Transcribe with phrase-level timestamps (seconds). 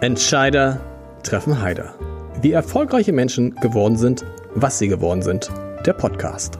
[0.00, 0.80] Entscheider
[1.24, 1.96] treffen Heider.
[2.40, 4.24] Wie erfolgreiche Menschen geworden sind,
[4.54, 5.50] was sie geworden sind.
[5.86, 6.56] Der Podcast.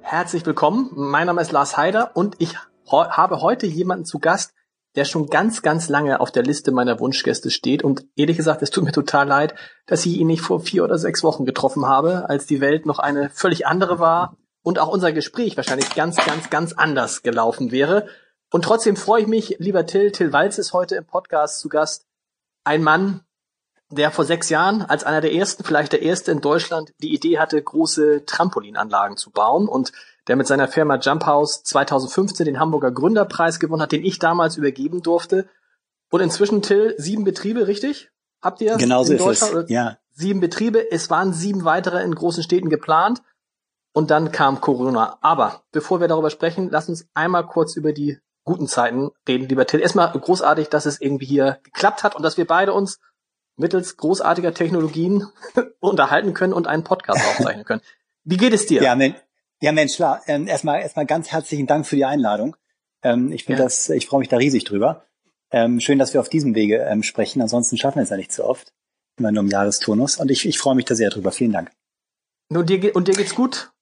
[0.00, 0.88] Herzlich willkommen.
[0.94, 2.56] Mein Name ist Lars Heider und ich
[2.90, 4.54] habe heute jemanden zu Gast,
[4.96, 7.84] der schon ganz, ganz lange auf der Liste meiner Wunschgäste steht.
[7.84, 10.96] Und ehrlich gesagt, es tut mir total leid, dass ich ihn nicht vor vier oder
[10.96, 15.12] sechs Wochen getroffen habe, als die Welt noch eine völlig andere war und auch unser
[15.12, 18.06] Gespräch wahrscheinlich ganz, ganz, ganz anders gelaufen wäre.
[18.54, 22.06] Und trotzdem freue ich mich, lieber Till, Till Walz ist heute im Podcast zu Gast.
[22.62, 23.22] Ein Mann,
[23.90, 27.40] der vor sechs Jahren als einer der ersten, vielleicht der erste in Deutschland, die Idee
[27.40, 29.90] hatte, große Trampolinanlagen zu bauen und
[30.28, 34.56] der mit seiner Firma Jump House 2015 den Hamburger Gründerpreis gewonnen hat, den ich damals
[34.56, 35.48] übergeben durfte.
[36.12, 38.12] Und inzwischen, Till, sieben Betriebe, richtig?
[38.40, 39.30] Habt ihr genau in so?
[39.30, 39.68] Ist es.
[39.68, 39.98] Ja.
[40.12, 40.92] Sieben Betriebe.
[40.92, 43.20] Es waren sieben weitere in großen Städten geplant.
[43.92, 45.18] Und dann kam Corona.
[45.22, 49.66] Aber bevor wir darüber sprechen, lass uns einmal kurz über die guten Zeiten reden, lieber
[49.66, 49.80] Till.
[49.80, 53.00] Erstmal großartig, dass es irgendwie hier geklappt hat und dass wir beide uns
[53.56, 55.26] mittels großartiger Technologien
[55.80, 57.82] unterhalten können und einen Podcast aufzeichnen können.
[58.24, 58.82] Wie geht es dir?
[58.82, 59.14] Ja, men
[59.60, 60.22] ja Mensch, klar.
[60.26, 62.56] Ähm, erstmal, erstmal ganz herzlichen Dank für die Einladung.
[63.02, 63.64] Ähm, ich finde ja.
[63.64, 65.06] das, ich freue mich da riesig drüber.
[65.50, 67.40] Ähm, schön, dass wir auf diesem Wege sprechen.
[67.40, 68.72] Ansonsten schaffen wir es ja nicht so oft.
[69.18, 70.16] Immer nur im Jahresturnus.
[70.16, 71.30] Und ich, ich freue mich da sehr drüber.
[71.30, 71.70] Vielen Dank.
[72.50, 73.73] Und dir, und dir geht's gut?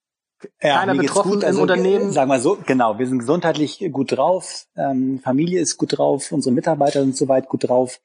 [0.63, 1.45] Ja, Keiner betroffen gut.
[1.45, 2.13] Also, im Unternehmen.
[2.13, 6.55] Sagen wir so, genau, wir sind gesundheitlich gut drauf, ähm, Familie ist gut drauf, unsere
[6.55, 8.01] Mitarbeiter sind soweit gut drauf.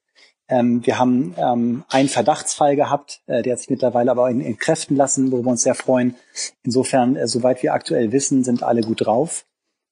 [0.50, 4.58] Ähm, wir haben ähm, einen Verdachtsfall gehabt, äh, der hat sich mittlerweile aber in, in
[4.58, 6.16] Kräften lassen, wo wir uns sehr freuen.
[6.64, 9.46] Insofern, äh, soweit wir aktuell wissen, sind alle gut drauf.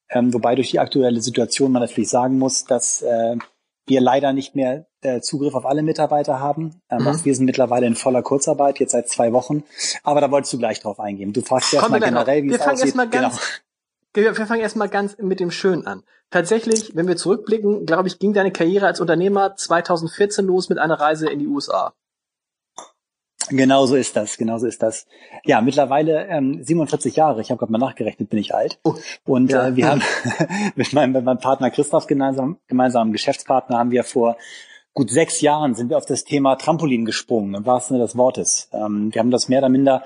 [0.10, 3.36] Ähm, wobei durch die aktuelle Situation man natürlich sagen muss, dass äh,
[3.88, 6.82] wir leider nicht mehr äh, Zugriff auf alle Mitarbeiter haben.
[6.90, 7.24] Ähm, mhm.
[7.24, 9.64] Wir sind mittlerweile in voller Kurzarbeit, jetzt seit zwei Wochen.
[10.04, 11.34] Aber da wolltest du gleich drauf eingehen.
[11.34, 12.96] Du fragst ja erstmal generell, wie wir es aussieht.
[12.96, 13.62] Erst ganz,
[14.14, 14.36] genau.
[14.38, 16.04] Wir fangen erstmal ganz mit dem Schönen an.
[16.32, 21.00] Tatsächlich, wenn wir zurückblicken, glaube ich, ging deine Karriere als Unternehmer 2014 los mit einer
[21.00, 21.94] Reise in die USA.
[23.50, 25.06] Genau so ist das, genau so ist das.
[25.44, 28.80] Ja, mittlerweile ähm, 47 Jahre, ich habe gerade mal nachgerechnet, bin ich alt.
[28.84, 28.96] Oh,
[29.26, 29.68] und ja.
[29.68, 30.02] äh, wir haben
[30.76, 34.38] mit meinem, mit meinem Partner Christoph gemeinsam, gemeinsamen Geschäftspartner haben wir vor
[34.94, 38.70] gut sechs Jahren sind wir auf das Thema Trampolin gesprungen, im wahrsten Sinne des Wortes.
[38.72, 40.04] Ähm, wir haben das mehr oder minder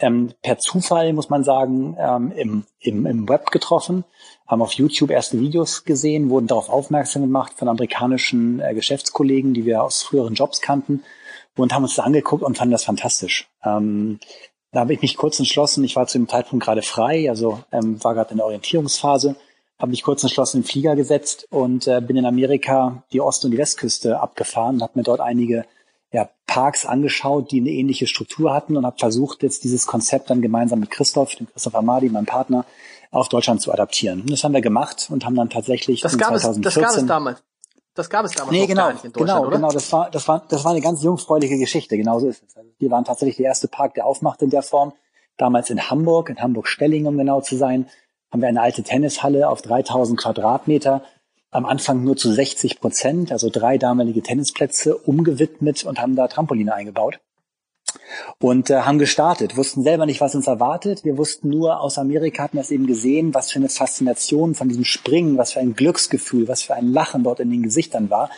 [0.00, 4.04] ähm, per Zufall, muss man sagen, ähm, im, im, im Web getroffen,
[4.46, 9.66] haben auf YouTube erste Videos gesehen, wurden darauf aufmerksam gemacht von amerikanischen äh, Geschäftskollegen, die
[9.66, 11.04] wir aus früheren Jobs kannten
[11.62, 13.48] und haben uns das angeguckt und fanden das fantastisch.
[13.64, 14.18] Ähm,
[14.72, 18.02] da habe ich mich kurz entschlossen, ich war zu dem Zeitpunkt gerade frei, also ähm,
[18.04, 19.36] war gerade in der Orientierungsphase,
[19.78, 23.44] habe mich kurz entschlossen in den Flieger gesetzt und äh, bin in Amerika die Ost-
[23.44, 25.64] und die Westküste abgefahren und habe mir dort einige
[26.12, 30.42] ja, Parks angeschaut, die eine ähnliche Struktur hatten und habe versucht, jetzt dieses Konzept dann
[30.42, 32.64] gemeinsam mit Christoph, dem Christoph Amadi, meinem Partner,
[33.12, 34.22] auf Deutschland zu adaptieren.
[34.22, 37.02] Und das haben wir gemacht und haben dann tatsächlich das gab 2014 es, das gab
[37.02, 37.42] es damals.
[38.00, 39.56] Das gab es damals nee, genau, gar nicht in Deutschland, genau, oder?
[39.56, 41.98] Genau, das war, das war, das war eine ganz jungfräuliche Geschichte.
[41.98, 42.56] Genauso ist es.
[42.56, 44.94] Also wir waren tatsächlich der erste Park, der aufmachte in der Form.
[45.36, 47.90] Damals in Hamburg, in Hamburg-Stelling, um genau zu sein,
[48.32, 51.02] haben wir eine alte Tennishalle auf 3000 Quadratmeter.
[51.50, 56.72] Am Anfang nur zu 60 Prozent, also drei damalige Tennisplätze umgewidmet und haben da Trampoline
[56.72, 57.20] eingebaut
[58.40, 61.04] und äh, haben gestartet, wussten selber nicht, was uns erwartet.
[61.04, 64.68] Wir wussten nur, aus Amerika hatten wir es eben gesehen, was für eine Faszination von
[64.68, 68.30] diesem Springen, was für ein Glücksgefühl, was für ein Lachen dort in den Gesichtern war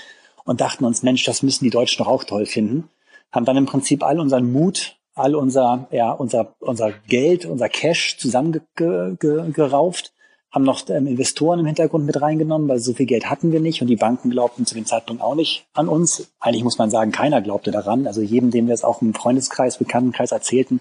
[0.44, 2.88] und dachten uns, Mensch, das müssen die Deutschen doch auch toll finden.
[3.30, 8.18] Haben dann im Prinzip all unseren Mut, all unser, ja, unser, unser Geld, unser Cash
[8.18, 10.12] zusammengerauft
[10.52, 13.80] haben noch ähm, Investoren im Hintergrund mit reingenommen, weil so viel Geld hatten wir nicht
[13.80, 16.30] und die Banken glaubten zu dem Zeitpunkt auch nicht an uns.
[16.40, 18.06] Eigentlich muss man sagen, keiner glaubte daran.
[18.06, 20.80] Also jedem, dem wir es auch im Freundeskreis, Bekanntenkreis erzählten,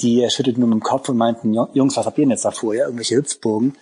[0.00, 2.74] die schütteten nur mit dem Kopf und meinten, Jungs, was habt ihr denn jetzt davor?
[2.74, 3.76] Ja, irgendwelche Hüpfburgen.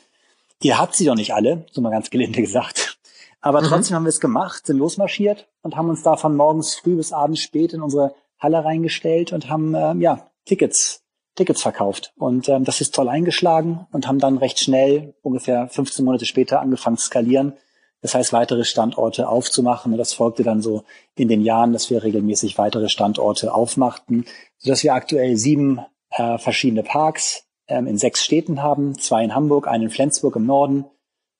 [0.62, 2.99] Ihr habt sie doch nicht alle, so mal ganz gelinde gesagt.
[3.41, 3.67] Aber mhm.
[3.67, 7.12] trotzdem haben wir es gemacht, sind losmarschiert und haben uns da von morgens früh bis
[7.12, 11.03] abends spät in unsere Halle reingestellt und haben ähm, ja Tickets
[11.38, 12.12] Tickets verkauft.
[12.16, 16.61] Und ähm, das ist toll eingeschlagen und haben dann recht schnell, ungefähr 15 Monate später,
[16.61, 17.55] angefangen zu skalieren.
[18.02, 19.93] Das heißt, weitere Standorte aufzumachen.
[19.93, 20.85] Und das folgte dann so
[21.17, 24.26] in den Jahren, dass wir regelmäßig weitere Standorte aufmachten,
[24.58, 25.81] sodass wir aktuell sieben
[26.11, 28.99] äh, verschiedene Parks ähm, in sechs Städten haben.
[28.99, 30.84] Zwei in Hamburg, einen in Flensburg im Norden,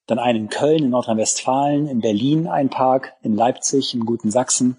[0.07, 4.79] dann einen in Köln, in Nordrhein-Westfalen, in Berlin ein Park, in Leipzig, in Guten Sachsen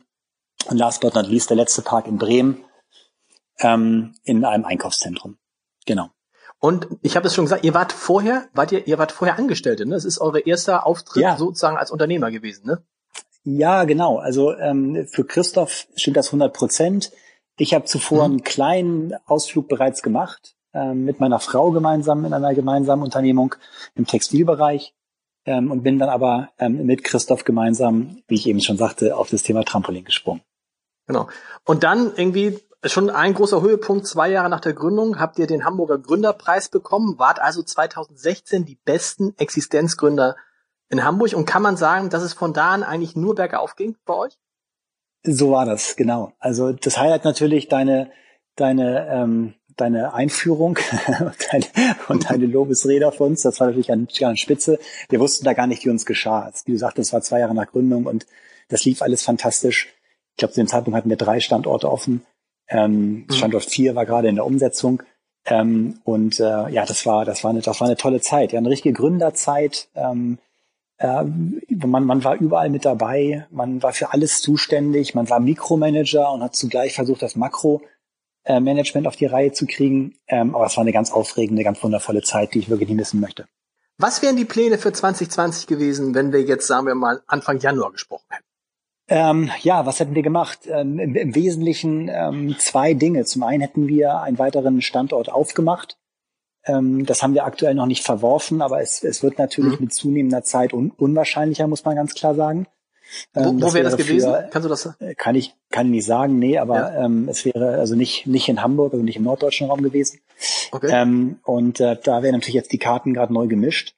[0.70, 2.64] und last but not least der letzte Park in Bremen
[3.60, 5.38] ähm, in einem Einkaufszentrum.
[5.86, 6.10] Genau.
[6.60, 9.86] Und ich habe es schon gesagt, ihr wart vorher, wart ihr, ihr wart vorher Angestellte,
[9.86, 9.96] ne?
[9.96, 11.38] Das ist euer erster Auftritt ja.
[11.38, 12.84] sozusagen als Unternehmer gewesen, ne?
[13.44, 14.18] Ja, genau.
[14.18, 17.12] Also ähm, für Christoph stimmt das 100 Prozent.
[17.58, 18.34] Ich habe zuvor mhm.
[18.34, 23.56] einen kleinen Ausflug bereits gemacht, ähm, mit meiner Frau gemeinsam in einer gemeinsamen Unternehmung
[23.96, 24.94] im Textilbereich.
[25.46, 29.30] ähm, und bin dann aber ähm, mit Christoph gemeinsam, wie ich eben schon sagte, auf
[29.30, 30.42] das Thema Trampolin gesprungen.
[31.08, 31.30] Genau.
[31.64, 35.66] Und dann irgendwie schon ein großer Höhepunkt, zwei Jahre nach der Gründung, habt ihr den
[35.66, 40.36] Hamburger Gründerpreis bekommen, wart also 2016 die besten Existenzgründer
[40.90, 43.96] in Hamburg und kann man sagen, dass es von da an eigentlich nur bergauf ging
[44.06, 44.38] bei euch?
[45.24, 46.32] So war das, genau.
[46.40, 48.12] Also das Highlight natürlich deine,
[48.56, 50.80] deine, ähm, deine Einführung
[51.20, 51.66] und deine,
[52.08, 53.42] und deine Lobesrede auf uns.
[53.42, 54.80] Das war natürlich an, an Spitze.
[55.10, 56.52] Wir wussten da gar nicht, wie uns geschah.
[56.66, 58.26] Wie du sagtest, das war zwei Jahre nach Gründung und
[58.70, 59.94] das lief alles fantastisch.
[60.32, 62.26] Ich glaube, zu dem Zeitpunkt hatten wir drei Standorte offen.
[62.70, 63.34] Ähm, mhm.
[63.34, 65.04] Standort vier war gerade in der Umsetzung.
[65.46, 68.52] Ähm, und äh, ja, das war, das war eine, das war eine tolle Zeit.
[68.52, 69.90] Ja, eine richtige Gründerzeit.
[69.96, 70.38] Ähm,
[70.98, 71.24] äh,
[71.86, 76.44] man, man war überall mit dabei, man war für alles zuständig, man war Mikromanager und
[76.44, 80.16] hat zugleich versucht, das Makromanagement auf die Reihe zu kriegen.
[80.28, 83.22] Ähm, aber es war eine ganz aufregende, ganz wundervolle Zeit, die ich wirklich nicht missen
[83.22, 83.46] möchte.
[83.98, 87.92] Was wären die Pläne für 2020 gewesen, wenn wir jetzt, sagen wir mal, Anfang Januar
[87.92, 88.49] gesprochen hätten?
[89.10, 90.60] Ähm, ja, was hätten wir gemacht?
[90.68, 93.26] Ähm, im, im, Wesentlichen ähm, zwei Dinge.
[93.26, 95.98] Zum einen hätten wir einen weiteren Standort aufgemacht.
[96.66, 99.86] Ähm, das haben wir aktuell noch nicht verworfen, aber es, es wird natürlich mhm.
[99.86, 102.68] mit zunehmender Zeit un unwahrscheinlicher, muss man ganz klar sagen.
[103.34, 104.32] wo, ähm, wo wäre das gewesen?
[104.32, 104.86] Für, Kannst du das?
[105.00, 107.06] Äh, kann ich, kann ich nicht sagen, nee, aber ja.
[107.06, 110.20] ähm, es wäre also nicht, nicht in Hamburg, also nicht im norddeutschen Raum gewesen.
[110.72, 111.36] Okay.
[111.44, 113.96] Und äh, da werden natürlich jetzt die Karten gerade neu gemischt.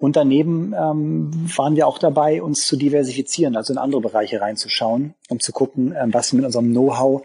[0.00, 5.12] Und daneben ähm, waren wir auch dabei, uns zu diversifizieren, also in andere Bereiche reinzuschauen,
[5.28, 7.22] um zu gucken, ähm, was mit unserem Know-how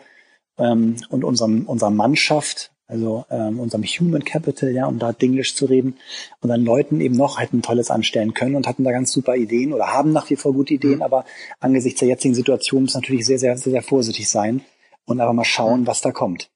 [0.57, 5.67] ähm, und unserem, unserer Mannschaft, also ähm, unserem Human Capital, ja, um da Dinglish zu
[5.67, 5.95] reden,
[6.41, 9.71] und dann Leuten eben noch hätten Tolles anstellen können und hatten da ganz super Ideen
[9.71, 11.03] oder haben nach wie vor gute Ideen, mhm.
[11.03, 11.23] aber
[11.61, 14.59] angesichts der jetzigen Situation muss natürlich sehr, sehr, sehr, sehr vorsichtig sein
[15.05, 15.87] und aber mal schauen, mhm.
[15.87, 16.49] was da kommt.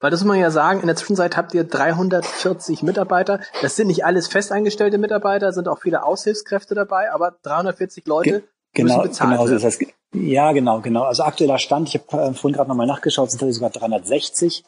[0.00, 3.40] Weil das muss man ja sagen, in der Zwischenzeit habt ihr 340 Mitarbeiter.
[3.62, 8.42] Das sind nicht alles festangestellte Mitarbeiter, sind auch viele Aushilfskräfte dabei, aber 340 Leute Ge
[8.74, 9.78] genau, müssen bezahlt genau so ist das.
[10.12, 11.02] Ja, genau, genau.
[11.02, 14.64] Also aktueller Stand, ich habe äh, vorhin gerade nochmal nachgeschaut, sind sogar 360,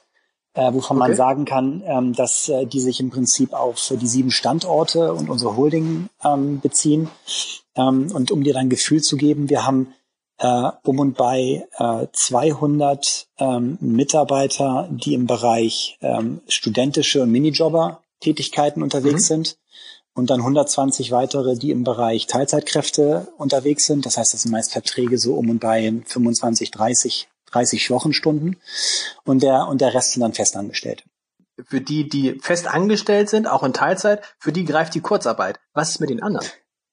[0.55, 1.09] äh, wovon okay.
[1.09, 5.31] man sagen kann, ähm, dass äh, die sich im Prinzip auf die sieben Standorte und
[5.31, 7.09] unsere Holding ähm, beziehen.
[7.77, 9.93] Ähm, und um dir dann ein Gefühl zu geben, wir haben
[10.39, 18.83] äh, um und bei äh, 200 ähm, Mitarbeiter, die im Bereich ähm, studentische und Minijobber-Tätigkeiten
[18.83, 19.35] unterwegs mhm.
[19.35, 19.59] sind
[20.15, 24.07] und dann 120 weitere, die im Bereich Teilzeitkräfte unterwegs sind.
[24.07, 28.57] Das heißt, das sind meist Verträge so um und bei 25, 30, 30 Wochenstunden
[29.25, 31.05] und der, und der Rest sind dann Festangestellte.
[31.69, 35.59] Für die, die fest angestellt sind, auch in Teilzeit, für die greift die Kurzarbeit.
[35.73, 36.47] Was ist mit den anderen?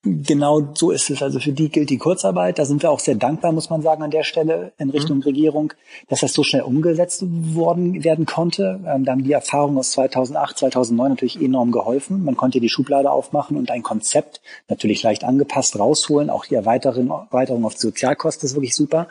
[0.06, 1.24] Genau so ist es.
[1.24, 2.60] Also für die gilt die Kurzarbeit.
[2.60, 5.24] Da sind wir auch sehr dankbar, muss man sagen, an der Stelle in Richtung mhm.
[5.24, 5.74] Regierung,
[6.10, 8.82] dass das so schnell umgesetzt worden werden konnte.
[8.86, 12.26] Ähm, da haben die Erfahrungen aus 2008, 2009 natürlich enorm geholfen.
[12.26, 16.30] Man konnte die Schublade aufmachen und ein Konzept, natürlich leicht angepasst, rausholen.
[16.30, 19.08] Auch die Erweiterung, Erweiterung auf die Sozialkosten ist wirklich super.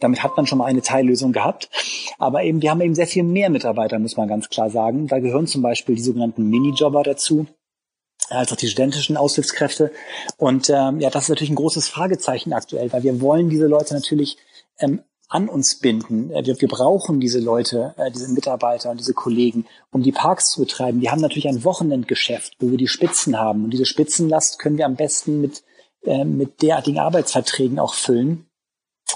[0.00, 1.70] Damit hat man schon mal eine Teillösung gehabt.
[2.18, 5.06] Aber eben, wir haben eben sehr viel mehr Mitarbeiter, muss man ganz klar sagen.
[5.06, 7.46] Da gehören zum Beispiel die sogenannten Minijobber dazu
[8.30, 9.92] als auch die studentischen Aushilfskräfte.
[10.36, 13.94] Und ähm, ja, das ist natürlich ein großes Fragezeichen aktuell, weil wir wollen diese Leute
[13.94, 14.38] natürlich
[14.78, 16.30] ähm, an uns binden.
[16.32, 20.50] Äh, wir, wir brauchen diese Leute, äh, diese Mitarbeiter und diese Kollegen, um die Parks
[20.50, 21.00] zu betreiben.
[21.00, 23.64] Wir haben natürlich ein Wochenendgeschäft, wo wir die Spitzen haben.
[23.64, 25.62] Und diese Spitzenlast können wir am besten mit,
[26.04, 28.49] äh, mit derartigen Arbeitsverträgen auch füllen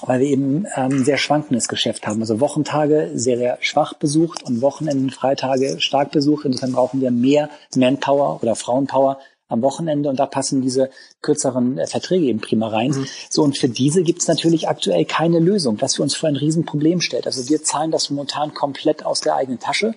[0.03, 2.21] weil wir eben ähm, sehr schwankendes Geschäft haben.
[2.21, 6.45] Also Wochentage sehr, sehr schwach besucht und Wochenenden, Freitage stark besucht.
[6.45, 10.91] Insofern brauchen wir mehr Manpower oder Frauenpower am Wochenende und da passen diese
[11.23, 12.91] kürzeren äh, Verträge eben prima rein.
[12.91, 13.07] Mhm.
[13.31, 16.37] So, und für diese gibt es natürlich aktuell keine Lösung, was für uns vor ein
[16.37, 17.27] Riesenproblem stellt.
[17.27, 19.95] Also wir zahlen das momentan komplett aus der eigenen Tasche.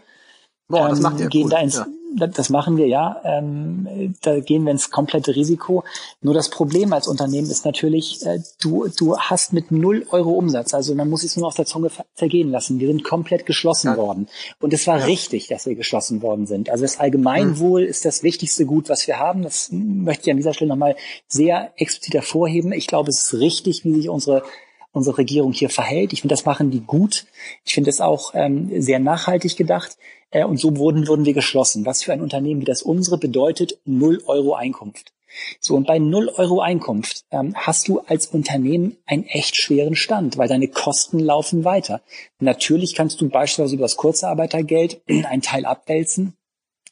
[0.67, 1.53] Boah, das macht ihr gehen gut.
[1.53, 3.21] da ins, ja das machen wir ja.
[3.23, 5.83] Ähm, da gehen wir ins komplette Risiko.
[6.21, 10.73] Nur das Problem als Unternehmen ist natürlich, äh, du, du hast mit null Euro Umsatz,
[10.73, 12.79] also man muss es nur auf der Zunge zergehen lassen.
[12.79, 13.97] Wir sind komplett geschlossen ja.
[13.97, 14.27] worden.
[14.59, 15.05] Und es war ja.
[15.05, 16.69] richtig, dass wir geschlossen worden sind.
[16.69, 17.87] Also das Allgemeinwohl mhm.
[17.87, 19.43] ist das wichtigste Gut, was wir haben.
[19.43, 20.95] Das möchte ich an dieser Stelle nochmal
[21.27, 22.71] sehr explizit hervorheben.
[22.71, 24.43] Ich glaube, es ist richtig, wie sich unsere
[24.91, 26.13] unsere Regierung hier verhält.
[26.13, 27.25] Ich finde, das machen die gut.
[27.65, 29.97] Ich finde es auch ähm, sehr nachhaltig gedacht.
[30.31, 31.85] Äh, und so wurden, wurden wir geschlossen.
[31.85, 35.13] Was für ein Unternehmen wie das unsere bedeutet null Euro Einkunft.
[35.59, 40.37] So, und bei null Euro Einkunft ähm, hast du als Unternehmen einen echt schweren Stand,
[40.37, 42.01] weil deine Kosten laufen weiter.
[42.39, 46.33] Natürlich kannst du beispielsweise über das Kurzarbeitergeld einen Teil abwälzen,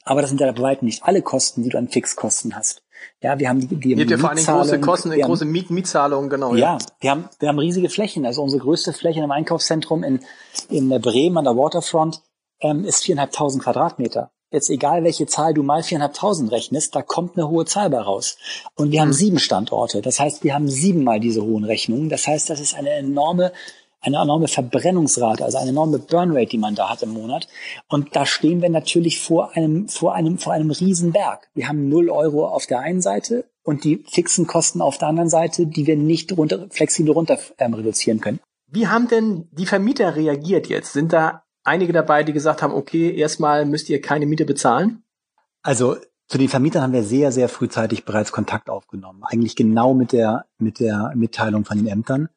[0.03, 2.83] aber das sind ja bei weitem nicht alle Kosten, die du an Fixkosten hast.
[3.21, 6.29] Ja, wir haben die, die habt ja vor allem große Kosten, haben, große Miet Mietzahlungen,
[6.29, 6.55] genau.
[6.55, 8.25] Ja, ja, wir haben, wir haben riesige Flächen.
[8.25, 10.19] Also unsere größte Fläche im Einkaufszentrum in,
[10.69, 12.21] in Bremen an der Waterfront
[12.61, 14.31] ähm, ist viereinhalbtausend Quadratmeter.
[14.51, 18.37] jetzt egal welche Zahl du mal 4.500 rechnest, da kommt eine hohe Zahl bei raus.
[18.75, 19.13] Und wir haben mhm.
[19.13, 20.01] sieben Standorte.
[20.01, 22.09] Das heißt, wir haben siebenmal diese hohen Rechnungen.
[22.09, 23.51] Das heißt, das ist eine enorme
[24.05, 27.47] eine enorme Verbrennungsrate, also eine enorme Burnrate, die man da hat im Monat.
[27.89, 31.49] Und da stehen wir natürlich vor einem, vor einem, vor einem Riesenberg.
[31.53, 35.29] Wir haben null Euro auf der einen Seite und die fixen Kosten auf der anderen
[35.29, 38.39] Seite, die wir nicht runter, flexibel runter ähm, reduzieren können.
[38.67, 40.93] Wie haben denn die Vermieter reagiert jetzt?
[40.93, 45.03] Sind da einige dabei, die gesagt haben, okay, erstmal müsst ihr keine Miete bezahlen?
[45.63, 45.97] Also
[46.27, 49.23] zu den Vermietern haben wir sehr, sehr frühzeitig bereits Kontakt aufgenommen.
[49.23, 52.29] Eigentlich genau mit der, mit der Mitteilung von den Ämtern.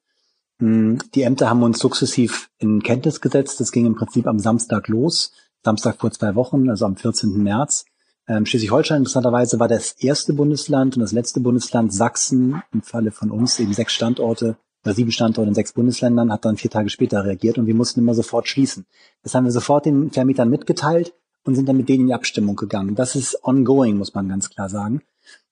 [0.60, 3.60] Hm, die Ämter haben uns sukzessiv in Kenntnis gesetzt.
[3.60, 5.32] Das ging im Prinzip am Samstag los.
[5.64, 7.42] Samstag vor zwei Wochen, also am 14.
[7.42, 7.84] März.
[8.26, 13.30] Ähm, Schleswig-Holstein interessanterweise war das erste Bundesland und das letzte Bundesland Sachsen im Falle von
[13.30, 17.24] uns eben sechs Standorte oder sieben Standorte in sechs Bundesländern hat dann vier Tage später
[17.24, 18.86] reagiert und wir mussten immer sofort schließen.
[19.22, 22.56] Das haben wir sofort den Vermietern mitgeteilt und sind dann mit denen in die Abstimmung
[22.56, 22.94] gegangen.
[22.94, 25.02] Das ist ongoing, muss man ganz klar sagen.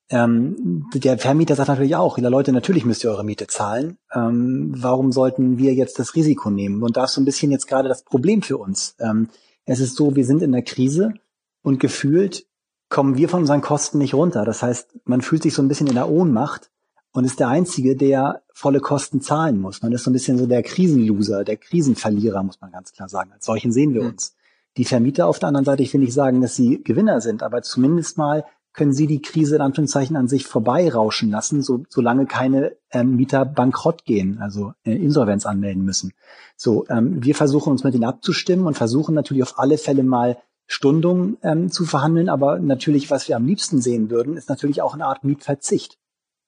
[0.09, 3.99] Ähm, der Vermieter sagt natürlich auch, ja Leute, natürlich müsst ihr eure Miete zahlen.
[4.15, 6.83] Ähm, warum sollten wir jetzt das Risiko nehmen?
[6.83, 8.95] Und da ist so ein bisschen jetzt gerade das Problem für uns.
[9.01, 9.29] Ähm,
[9.65, 11.15] es ist so, wir sind in der Krise
[11.63, 12.47] und gefühlt
[12.89, 14.45] kommen wir von unseren Kosten nicht runter.
[14.45, 16.71] Das heißt, man fühlt sich so ein bisschen in der Ohnmacht
[17.13, 19.83] und ist der Einzige, der volle Kosten zahlen muss.
[19.83, 23.33] Man ist so ein bisschen so der Krisenloser, der Krisenverlierer, muss man ganz klar sagen.
[23.33, 24.11] Als solchen sehen wir mhm.
[24.11, 24.37] uns.
[24.77, 27.63] Die Vermieter auf der anderen Seite, ich will nicht sagen, dass sie Gewinner sind, aber
[27.63, 28.45] zumindest mal
[28.77, 33.45] können sie die Krise in Anführungszeichen an sich vorbeirauschen lassen, so, solange keine ähm, Mieter
[33.45, 36.13] bankrott gehen, also äh, Insolvenz anmelden müssen.
[36.57, 40.37] So, ähm, wir versuchen uns mit denen abzustimmen und versuchen natürlich auf alle Fälle mal
[40.67, 44.95] Stundungen ähm, zu verhandeln, aber natürlich, was wir am liebsten sehen würden, ist natürlich auch
[44.95, 45.99] eine Art Mietverzicht.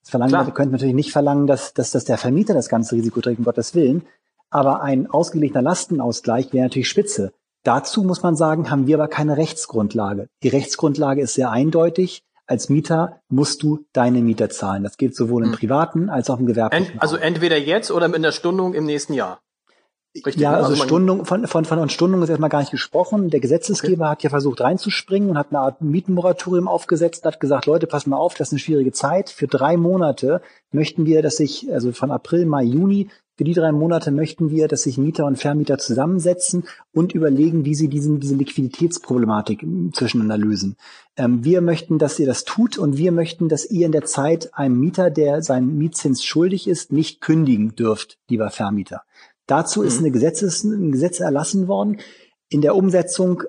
[0.03, 3.21] Das verlangen wir könnten natürlich nicht verlangen, dass, dass, dass der Vermieter das ganze Risiko
[3.21, 4.03] trägt, um Gottes Willen.
[4.51, 7.33] Aber ein ausgeglichener Lastenausgleich wäre natürlich spitze.
[7.69, 10.31] Dazu muss man sagen, haben wir aber keine Rechtsgrundlage.
[10.43, 12.23] Die Rechtsgrundlage ist sehr eindeutig.
[12.47, 14.85] Als Mieter musst du deine Miete zahlen.
[14.85, 15.59] Das geht sowohl im hm.
[15.59, 16.93] privaten als auch im gewerblichen.
[16.93, 19.43] Ent, also entweder jetzt oder mit der Stundung im nächsten Jahr.
[20.15, 20.57] Richtig, ja, ne?
[20.57, 23.29] also, also Stundung, von, von, von Stundung ist erstmal gar nicht gesprochen.
[23.29, 24.13] Der Gesetzesgeber okay.
[24.13, 28.07] hat ja versucht reinzuspringen und hat eine Art Mietenmoratorium aufgesetzt und hat gesagt, Leute, pass
[28.07, 29.29] mal auf, das ist eine schwierige Zeit.
[29.29, 30.41] Für drei Monate
[30.73, 34.67] möchten wir, dass sich, also von April, Mai, Juni, für die drei Monate möchten wir,
[34.67, 40.77] dass sich Mieter und Vermieter zusammensetzen und überlegen, wie sie diesen, diese Liquiditätsproblematik zwischeneinander lösen.
[41.17, 44.51] Ähm, wir möchten, dass ihr das tut und wir möchten, dass ihr in der Zeit
[44.55, 49.03] einem Mieter, der seinen Mietzins schuldig ist, nicht kündigen dürft, lieber Vermieter.
[49.47, 50.07] Dazu ist mhm.
[50.07, 51.99] eine Gesetzes, ein Gesetz erlassen worden.
[52.49, 53.45] In der Umsetzung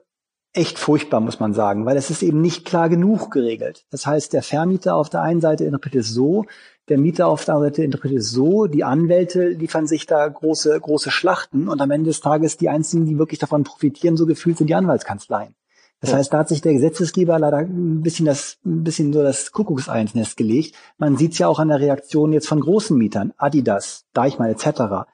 [0.54, 3.86] echt furchtbar, muss man sagen, weil es ist eben nicht klar genug geregelt.
[3.90, 6.46] Das heißt, der Vermieter auf der einen Seite interpretiert es so,
[6.90, 10.80] der Mieter auf der anderen Seite interpretiert es so, die Anwälte liefern sich da große,
[10.80, 14.58] große Schlachten und am Ende des Tages die einzigen, die wirklich davon profitieren, so gefühlt
[14.58, 15.56] sind die Anwaltskanzleien.
[16.02, 16.18] Das ja.
[16.18, 20.38] heißt, da hat sich der Gesetzesgeber leider ein bisschen das, ein bisschen so das Kuckuckseinsnest
[20.38, 20.76] gelegt.
[20.98, 25.10] Man sieht es ja auch an der Reaktion jetzt von großen Mietern, Adidas, Deichmann etc.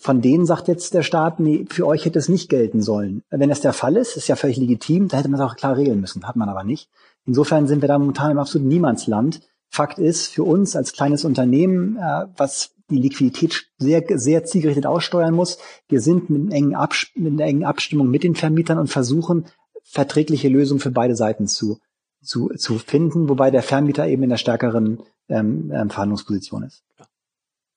[0.00, 3.24] Von denen sagt jetzt der Staat, nee, für euch hätte es nicht gelten sollen.
[3.30, 5.76] Wenn das der Fall ist, ist ja völlig legitim, da hätte man es auch klar
[5.76, 6.88] regeln müssen, hat man aber nicht.
[7.26, 9.40] Insofern sind wir da momentan im absoluten Niemandsland.
[9.70, 15.34] Fakt ist, für uns als kleines Unternehmen, äh, was die Liquidität sehr, sehr zielgerichtet aussteuern
[15.34, 15.58] muss,
[15.88, 16.76] wir sind mit, engen
[17.14, 19.46] mit einer engen Abstimmung mit den Vermietern und versuchen,
[19.84, 21.78] verträgliche Lösungen für beide Seiten zu,
[22.22, 26.82] zu, zu finden, wobei der Vermieter eben in der stärkeren ähm, ähm Verhandlungsposition ist.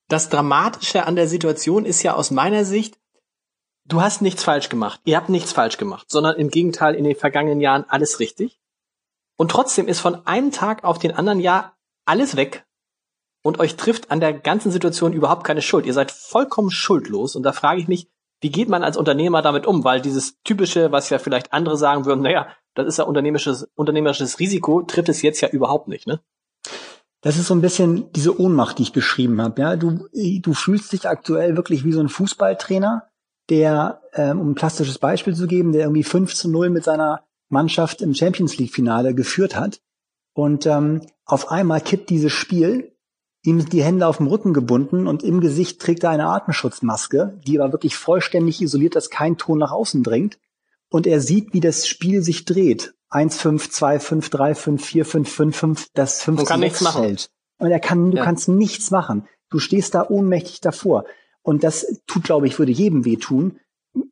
[0.08, 2.98] Das Dramatische an der Situation ist ja aus meiner Sicht,
[3.86, 5.00] du hast nichts falsch gemacht.
[5.06, 8.60] Ihr habt nichts falsch gemacht, sondern im Gegenteil in den vergangenen Jahren alles richtig.
[9.38, 11.78] Und trotzdem ist von einem Tag auf den anderen Jahr
[12.12, 12.66] alles weg
[13.42, 15.86] und euch trifft an der ganzen Situation überhaupt keine Schuld.
[15.86, 18.10] Ihr seid vollkommen schuldlos und da frage ich mich,
[18.42, 19.86] wie geht man als Unternehmer damit um?
[19.86, 24.40] Weil dieses typische, was ja vielleicht andere sagen würden, naja, das ist ja unternehmerisches, unternehmerisches
[24.40, 26.20] Risiko, trifft es jetzt ja überhaupt nicht, ne?
[27.22, 29.62] Das ist so ein bisschen diese Ohnmacht, die ich beschrieben habe.
[29.62, 33.08] Ja, du, du fühlst dich aktuell wirklich wie so ein Fußballtrainer,
[33.50, 37.24] der, ähm, um ein plastisches Beispiel zu geben, der irgendwie 5 zu 0 mit seiner
[37.48, 39.80] Mannschaft im Champions League Finale geführt hat
[40.34, 42.92] und ähm, auf einmal kippt dieses Spiel,
[43.44, 47.60] ihm die Hände auf dem Rücken gebunden und im Gesicht trägt er eine Atemschutzmaske, die
[47.60, 50.38] aber wirklich vollständig isoliert, dass kein Ton nach außen dringt.
[50.90, 52.94] Und er sieht, wie das Spiel sich dreht.
[53.10, 57.04] 1, 5, 2, 5, 3, 5, 4, 5, 5, 5, das 5 kann nichts machen.
[57.04, 57.32] Hält.
[57.58, 58.24] Und er kann, du ja.
[58.24, 59.28] kannst nichts machen.
[59.50, 61.06] Du stehst da ohnmächtig davor.
[61.42, 63.60] Und das tut, glaube ich, würde jedem wehtun.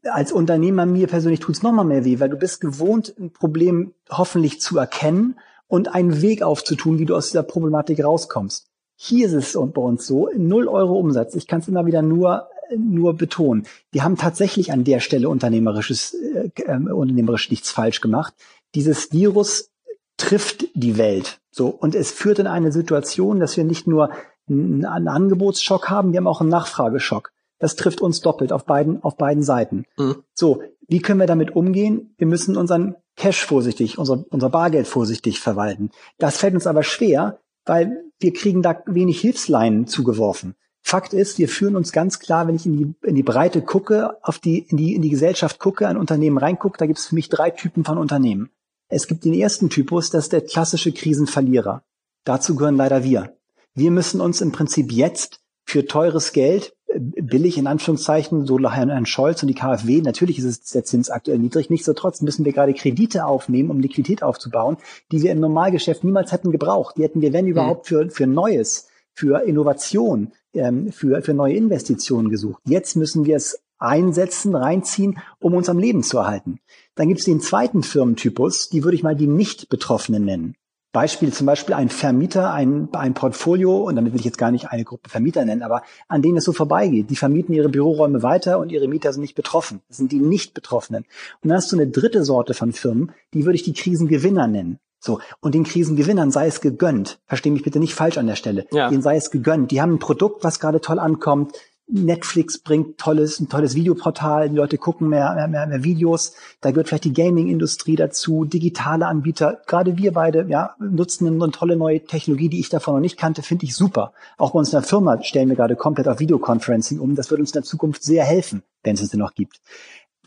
[0.04, 3.94] Als Unternehmer mir persönlich tut's noch mal mehr weh, weil du bist gewohnt, ein Problem
[4.10, 8.66] hoffentlich zu erkennen und einen Weg aufzutun, wie du aus dieser Problematik rauskommst.
[8.98, 11.36] Hier ist es bei uns so, null Euro Umsatz.
[11.36, 13.66] Ich kann es immer wieder nur nur betonen.
[13.92, 18.34] Wir haben tatsächlich an der Stelle unternehmerisches, äh, äh, unternehmerisch nichts falsch gemacht.
[18.76, 19.72] dieses Virus
[20.18, 21.40] trifft die Welt.
[21.50, 21.70] So.
[21.70, 24.12] Und es führt in eine Situation, dass wir nicht nur
[24.48, 27.32] einen Angebotsschock haben, wir haben auch einen Nachfrageschock.
[27.58, 29.86] Das trifft uns doppelt auf beiden, auf beiden Seiten.
[29.98, 30.24] Mhm.
[30.34, 30.62] So.
[30.88, 32.14] Wie können wir damit umgehen?
[32.18, 35.92] Wir müssen unseren Cash vorsichtig, unser, unser Bargeld vorsichtig verwalten.
[36.18, 40.56] Das fällt uns aber schwer, weil wir kriegen da wenig Hilfsleinen zugeworfen.
[40.82, 44.18] Fakt ist, wir führen uns ganz klar, wenn ich in die, in die Breite gucke,
[44.24, 47.16] auf die, in die, in die Gesellschaft gucke, ein Unternehmen reingucke, da gibt es für
[47.16, 48.52] mich drei Typen von Unternehmen.
[48.88, 51.84] Es gibt den ersten Typus, das ist der klassische Krisenverlierer.
[52.24, 53.36] Dazu gehören leider wir.
[53.76, 59.44] Wir müssen uns im Prinzip jetzt für teures Geld, billig in Anführungszeichen, so Herrn Scholz
[59.44, 63.26] und die KfW, natürlich ist es der Zins aktuell niedrig, nichtsdestotrotz müssen wir gerade Kredite
[63.26, 64.78] aufnehmen, um Liquidität aufzubauen,
[65.12, 66.98] die wir im Normalgeschäft niemals hätten gebraucht.
[66.98, 72.30] Die hätten wir, wenn überhaupt, für, für Neues, für Innovation, ähm, für, für neue Investitionen
[72.30, 72.62] gesucht.
[72.66, 76.60] Jetzt müssen wir es einsetzen, reinziehen, um uns am Leben zu erhalten.
[76.96, 80.56] Dann gibt es den zweiten Firmentypus, die würde ich mal die Nicht-Betroffenen nennen.
[80.92, 84.70] Beispiel zum Beispiel ein Vermieter, ein, ein Portfolio, und damit will ich jetzt gar nicht
[84.70, 87.10] eine Gruppe Vermieter nennen, aber an denen es so vorbeigeht.
[87.10, 89.82] Die vermieten ihre Büroräume weiter und ihre Mieter sind nicht betroffen.
[89.88, 91.04] Das sind die Nicht-Betroffenen.
[91.42, 94.80] Und dann hast du eine dritte Sorte von Firmen, die würde ich die Krisengewinner nennen.
[95.00, 95.20] So.
[95.40, 97.20] Und den Krisengewinnern sei es gegönnt.
[97.26, 98.66] Versteh mich bitte nicht falsch an der Stelle.
[98.72, 98.90] Ja.
[98.90, 99.72] Denen sei es gegönnt.
[99.72, 101.54] Die haben ein Produkt, was gerade toll ankommt.
[101.92, 106.70] Netflix bringt tolles, ein tolles Videoportal, die Leute gucken mehr, mehr, mehr, mehr Videos, da
[106.70, 112.06] gehört vielleicht die Gaming-Industrie dazu, digitale Anbieter, gerade wir beide, ja, nutzen eine, tolle neue
[112.06, 114.14] Technologie, die ich davon noch nicht kannte, finde ich super.
[114.38, 117.40] Auch bei uns in der Firma stellen wir gerade komplett auf Videoconferencing um, das wird
[117.40, 119.60] uns in der Zukunft sehr helfen, wenn es es denn noch gibt.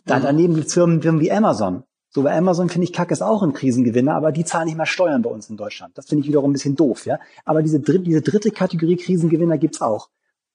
[0.04, 0.26] Dann mhm.
[0.26, 3.42] daneben gibt es Firmen, Firmen wie Amazon, so bei Amazon finde ich Kacke ist auch
[3.42, 5.96] ein Krisengewinner, aber die zahlen nicht mehr Steuern bei uns in Deutschland.
[5.96, 7.18] Das finde ich wiederum ein bisschen doof, ja.
[7.46, 10.10] Aber diese, dritte, diese dritte Kategorie Krisengewinner gibt's auch.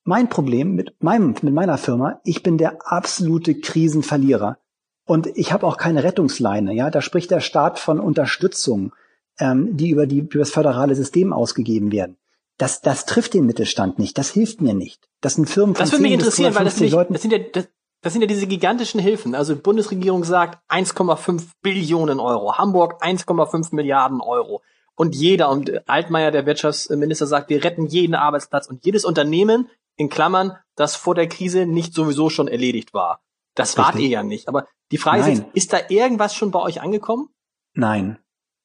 [0.07, 4.57] Mein Problem mit meinem, mit meiner Firma, ich bin der absolute Krisenverlierer.
[5.03, 6.89] Und ich habe auch keine Rettungsleine, ja.
[6.89, 8.93] Da spricht der Staat von Unterstützung,
[9.37, 12.15] ähm, die über, die über das föderale System ausgegeben werden.
[12.57, 14.17] Das, das trifft den Mittelstand nicht.
[14.17, 15.09] Das hilft mir nicht.
[15.19, 17.67] Das sind Firmen von Das würde mich interessieren, weil das, nicht, das sind ja, das,
[18.01, 19.35] das sind ja diese gigantischen Hilfen.
[19.35, 24.61] Also die Bundesregierung sagt 1,5 Billionen Euro, Hamburg 1,5 Milliarden Euro.
[24.95, 30.09] Und jeder, und Altmaier, der Wirtschaftsminister, sagt, wir retten jeden Arbeitsplatz und jedes Unternehmen, in
[30.09, 33.21] Klammern, das vor der Krise nicht sowieso schon erledigt war.
[33.55, 34.47] Das wart ihr ja nicht.
[34.47, 35.33] Aber die Frage Nein.
[35.33, 37.29] ist, ist da irgendwas schon bei euch angekommen?
[37.73, 38.19] Nein.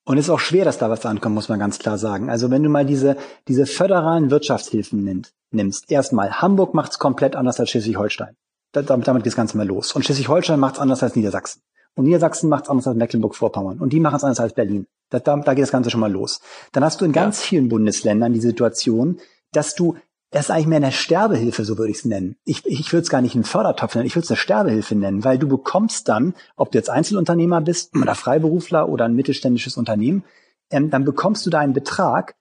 [0.05, 2.29] Und es ist auch schwer, dass da was ankommt, muss man ganz klar sagen.
[2.29, 3.17] Also wenn du mal diese,
[3.49, 8.37] diese föderalen Wirtschaftshilfen nimmst, nimmst erstmal, Hamburg macht's komplett anders als Schleswig-Holstein
[8.73, 9.93] damit, damit geht das Ganze mal los.
[9.93, 11.63] Und Schleswig-Holstein macht es anders als Niedersachsen.
[11.95, 13.79] Und Niedersachsen macht es anders als Mecklenburg-Vorpommern.
[13.79, 14.87] Und die machen es anders als Berlin.
[15.11, 16.41] Da, da, da geht das Ganze schon mal los.
[16.73, 17.49] Dann hast du in ganz ja.
[17.49, 19.21] vielen Bundesländern die Situation,
[19.53, 19.97] dass du,
[20.33, 22.37] das ist eigentlich mehr eine Sterbehilfe, so würde ich es nennen.
[22.45, 25.25] Ich, ich würde es gar nicht einen Fördertopf nennen, ich würde es eine Sterbehilfe nennen,
[25.25, 30.25] weil du bekommst dann, ob du jetzt Einzelunternehmer bist oder Freiberufler oder ein mittelständisches Unternehmen,
[30.71, 32.35] ähm, dann bekommst du da einen Betrag,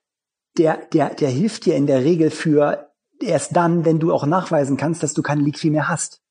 [0.56, 4.78] der, der, der hilft dir in der Regel für erst dann, wenn du auch nachweisen
[4.78, 6.22] kannst, dass du keine Liquidität mehr hast.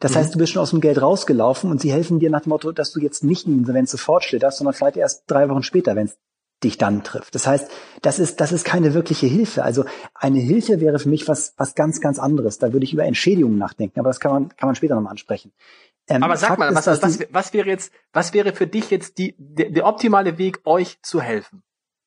[0.00, 0.16] Das mhm.
[0.16, 2.72] heißt, du bist schon aus dem Geld rausgelaufen und sie helfen dir nach dem Motto,
[2.72, 6.06] dass du jetzt nicht in Insolvenz sofort schlitterst, sondern vielleicht erst drei Wochen später, wenn
[6.06, 6.18] es
[6.62, 7.34] dich dann trifft.
[7.34, 7.70] Das heißt,
[8.02, 9.64] das ist, das ist keine wirkliche Hilfe.
[9.64, 12.58] Also eine Hilfe wäre für mich was, was ganz, ganz anderes.
[12.58, 15.52] Da würde ich über Entschädigungen nachdenken, aber das kann man, kann man später nochmal ansprechen.
[16.08, 18.90] Ähm, aber sag Fakt mal, was, ist, was, was, wäre jetzt, was wäre für dich
[18.90, 21.62] jetzt die, der, der optimale Weg, euch zu helfen?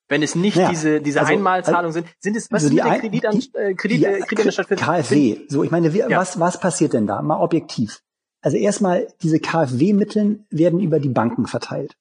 [0.10, 2.86] Wenn es nicht naja, diese, diese also, Einmalzahlungen sind, sind es, was also ist mit
[2.86, 5.38] der Kredit an, äh, Kredit, die, Kredit Kredit KfW.
[5.49, 6.17] So, ich meine, wir, ja.
[6.17, 7.21] was, was passiert denn da?
[7.21, 8.01] Mal objektiv.
[8.41, 11.97] Also erstmal, diese KfW-Mitteln werden über die Banken verteilt.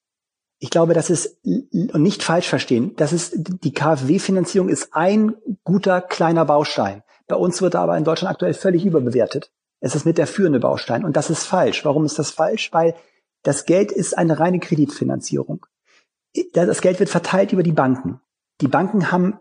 [0.59, 6.01] Ich glaube, das ist, und nicht falsch verstehen, das ist, die KfW-Finanzierung ist ein guter
[6.01, 7.03] kleiner Baustein.
[7.27, 9.51] Bei uns wird er aber in Deutschland aktuell völlig überbewertet.
[9.79, 11.03] Es ist mit der führende Baustein.
[11.03, 11.85] Und das ist falsch.
[11.85, 12.73] Warum ist das falsch?
[12.73, 12.95] Weil
[13.43, 15.65] das Geld ist eine reine Kreditfinanzierung
[16.53, 18.21] das Geld wird verteilt über die Banken.
[18.61, 19.39] Die Banken haben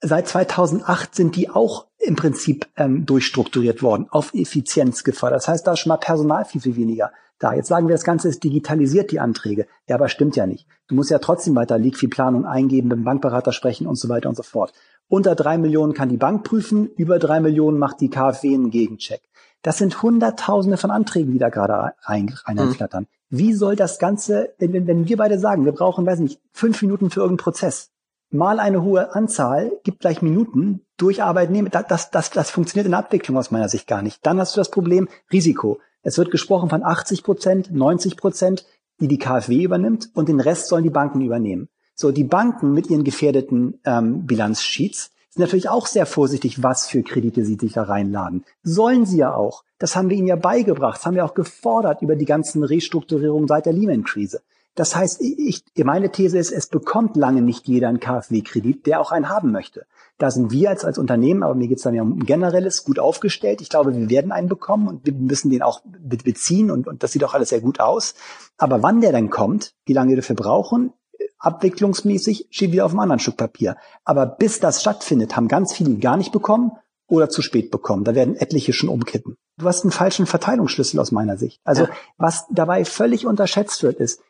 [0.00, 5.38] seit 2008 sind die auch im Prinzip ähm, durchstrukturiert worden, auf Effizienz gefördert.
[5.38, 7.54] Das heißt, da ist schon mal Personal viel, viel weniger da.
[7.54, 9.66] Jetzt sagen wir, das Ganze ist digitalisiert, die Anträge.
[9.88, 10.66] Ja, aber stimmt ja nicht.
[10.86, 14.36] Du musst ja trotzdem weiter Liquidplanung eingeben, mit dem Bankberater sprechen und so weiter und
[14.36, 14.72] so fort.
[15.08, 19.22] Unter drei Millionen kann die Bank prüfen, über drei Millionen macht die KfW einen Gegencheck.
[19.62, 23.04] Das sind Hunderttausende von Anträgen, die da gerade rein, reinflattern.
[23.04, 23.38] Mhm.
[23.38, 26.80] Wie soll das Ganze, wenn, wenn, wenn wir beide sagen, wir brauchen, weiß nicht, fünf
[26.82, 27.90] Minuten für irgendeinen Prozess,
[28.30, 33.00] mal eine hohe Anzahl gibt gleich Minuten durch Arbeitnehmer, das, das, das, funktioniert in der
[33.00, 34.24] Abwicklung aus meiner Sicht gar nicht.
[34.26, 35.80] Dann hast du das Problem Risiko.
[36.02, 38.66] Es wird gesprochen von 80 Prozent, 90 Prozent,
[39.00, 41.68] die die KfW übernimmt und den Rest sollen die Banken übernehmen.
[41.94, 47.02] So, die Banken mit ihren gefährdeten ähm, Bilanzsheets sind natürlich auch sehr vorsichtig, was für
[47.02, 48.44] Kredite sie sich da reinladen.
[48.62, 49.64] Sollen sie ja auch.
[49.78, 53.46] Das haben wir ihnen ja beigebracht, das haben wir auch gefordert über die ganzen Restrukturierungen
[53.46, 54.42] seit der Lehman-Krise.
[54.78, 59.10] Das heißt, ich, meine These ist, es bekommt lange nicht jeder einen KfW-Kredit, der auch
[59.10, 59.86] einen haben möchte.
[60.18, 63.00] Da sind wir als, als Unternehmen, aber mir geht es dann ja um generelles, gut
[63.00, 63.60] aufgestellt.
[63.60, 67.10] Ich glaube, wir werden einen bekommen und wir müssen den auch beziehen und, und das
[67.10, 68.14] sieht auch alles sehr gut aus.
[68.56, 70.92] Aber wann der dann kommt, wie lange wir dafür brauchen,
[71.40, 73.76] abwicklungsmäßig, steht wieder auf einem anderen Stück Papier.
[74.04, 76.70] Aber bis das stattfindet, haben ganz viele gar nicht bekommen
[77.08, 78.04] oder zu spät bekommen.
[78.04, 79.36] Da werden etliche schon umkippen.
[79.56, 81.60] Du hast einen falschen Verteilungsschlüssel aus meiner Sicht.
[81.64, 81.90] Also ja.
[82.16, 84.20] was dabei völlig unterschätzt wird, ist,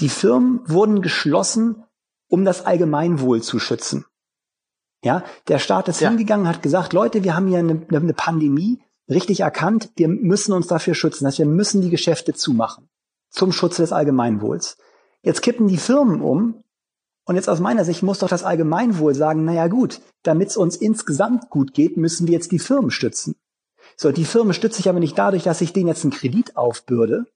[0.00, 1.84] die Firmen wurden geschlossen,
[2.28, 4.04] um das Allgemeinwohl zu schützen.
[5.04, 6.08] Ja, der Staat ist ja.
[6.08, 10.66] hingegangen, hat gesagt, Leute, wir haben hier eine, eine Pandemie, richtig erkannt, wir müssen uns
[10.66, 12.88] dafür schützen, dass wir müssen die Geschäfte zumachen
[13.30, 14.78] zum Schutz des Allgemeinwohls.
[15.22, 16.62] Jetzt kippen die Firmen um
[17.26, 20.76] und jetzt aus meiner Sicht muss doch das Allgemeinwohl sagen, naja gut, damit es uns
[20.76, 23.34] insgesamt gut geht, müssen wir jetzt die Firmen stützen.
[23.96, 27.26] So, die Firmen stütze ich aber nicht dadurch, dass ich denen jetzt einen Kredit aufbürde,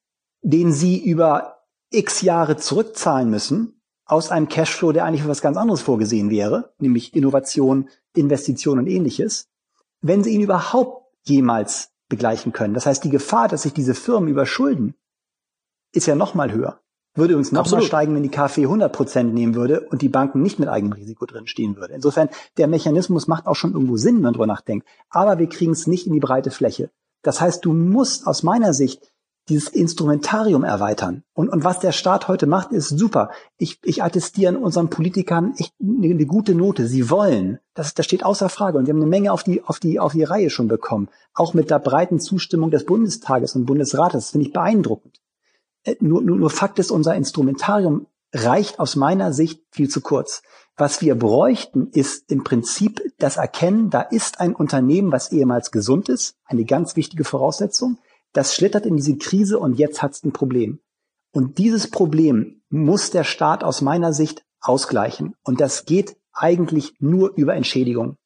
[0.42, 1.57] den sie über
[1.90, 6.72] x Jahre zurückzahlen müssen aus einem Cashflow, der eigentlich für was ganz anderes vorgesehen wäre,
[6.78, 9.48] nämlich Innovation, Investition und ähnliches,
[10.00, 12.74] wenn sie ihn überhaupt jemals begleichen können.
[12.74, 14.94] Das heißt, die Gefahr, dass sich diese Firmen überschulden,
[15.92, 16.80] ist ja noch mal höher.
[17.14, 17.82] Würde uns noch Absolut.
[17.82, 20.92] mal steigen, wenn die KfW 100 Prozent nehmen würde und die Banken nicht mit eigenem
[20.92, 21.94] Risiko drin stehen würde.
[21.94, 24.86] Insofern, der Mechanismus macht auch schon irgendwo Sinn, wenn man drüber nachdenkt.
[25.10, 26.90] Aber wir kriegen es nicht in die breite Fläche.
[27.22, 29.12] Das heißt, du musst aus meiner Sicht
[29.48, 31.22] dieses Instrumentarium erweitern.
[31.34, 33.30] Und, und was der Staat heute macht, ist super.
[33.56, 36.86] Ich, ich attestiere unseren Politikern echt eine, eine gute Note.
[36.86, 37.58] Sie wollen.
[37.74, 38.78] Das, das steht außer Frage.
[38.78, 41.08] Und wir haben eine Menge auf die, auf die, auf die Reihe schon bekommen.
[41.34, 44.24] Auch mit der breiten Zustimmung des Bundestages und Bundesrates.
[44.24, 45.20] Das finde ich beeindruckend.
[45.84, 50.42] Äh, nur, nur, nur Fakt ist, unser Instrumentarium reicht aus meiner Sicht viel zu kurz.
[50.76, 56.08] Was wir bräuchten, ist im Prinzip das Erkennen, da ist ein Unternehmen, was ehemals gesund
[56.08, 57.98] ist, eine ganz wichtige Voraussetzung
[58.38, 60.78] das schlittert in diese Krise und jetzt hat's ein Problem.
[61.32, 65.34] Und dieses Problem muss der Staat aus meiner Sicht ausgleichen.
[65.42, 68.16] Und das geht eigentlich nur über Entschädigung.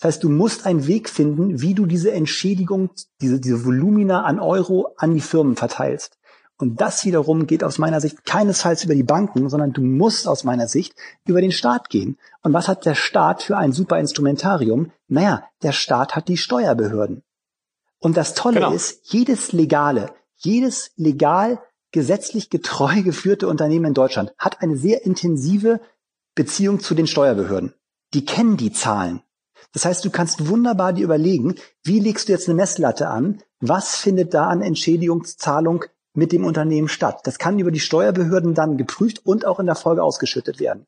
[0.00, 4.40] Das heißt, du musst einen Weg finden, wie du diese Entschädigung, diese, diese Volumina an
[4.40, 6.18] Euro an die Firmen verteilst.
[6.58, 10.42] Und das wiederum geht aus meiner Sicht keinesfalls über die Banken, sondern du musst aus
[10.42, 12.18] meiner Sicht über den Staat gehen.
[12.42, 14.90] Und was hat der Staat für ein super Instrumentarium?
[15.06, 17.22] Naja, der Staat hat die Steuerbehörden.
[18.02, 18.72] Und das Tolle genau.
[18.72, 21.62] ist, jedes legale, jedes legal
[21.92, 25.80] gesetzlich getreu geführte Unternehmen in Deutschland hat eine sehr intensive
[26.34, 27.74] Beziehung zu den Steuerbehörden.
[28.12, 29.22] Die kennen die Zahlen.
[29.72, 33.40] Das heißt, du kannst wunderbar dir überlegen, wie legst du jetzt eine Messlatte an?
[33.60, 37.20] Was findet da an Entschädigungszahlung mit dem Unternehmen statt?
[37.24, 40.86] Das kann über die Steuerbehörden dann geprüft und auch in der Folge ausgeschüttet werden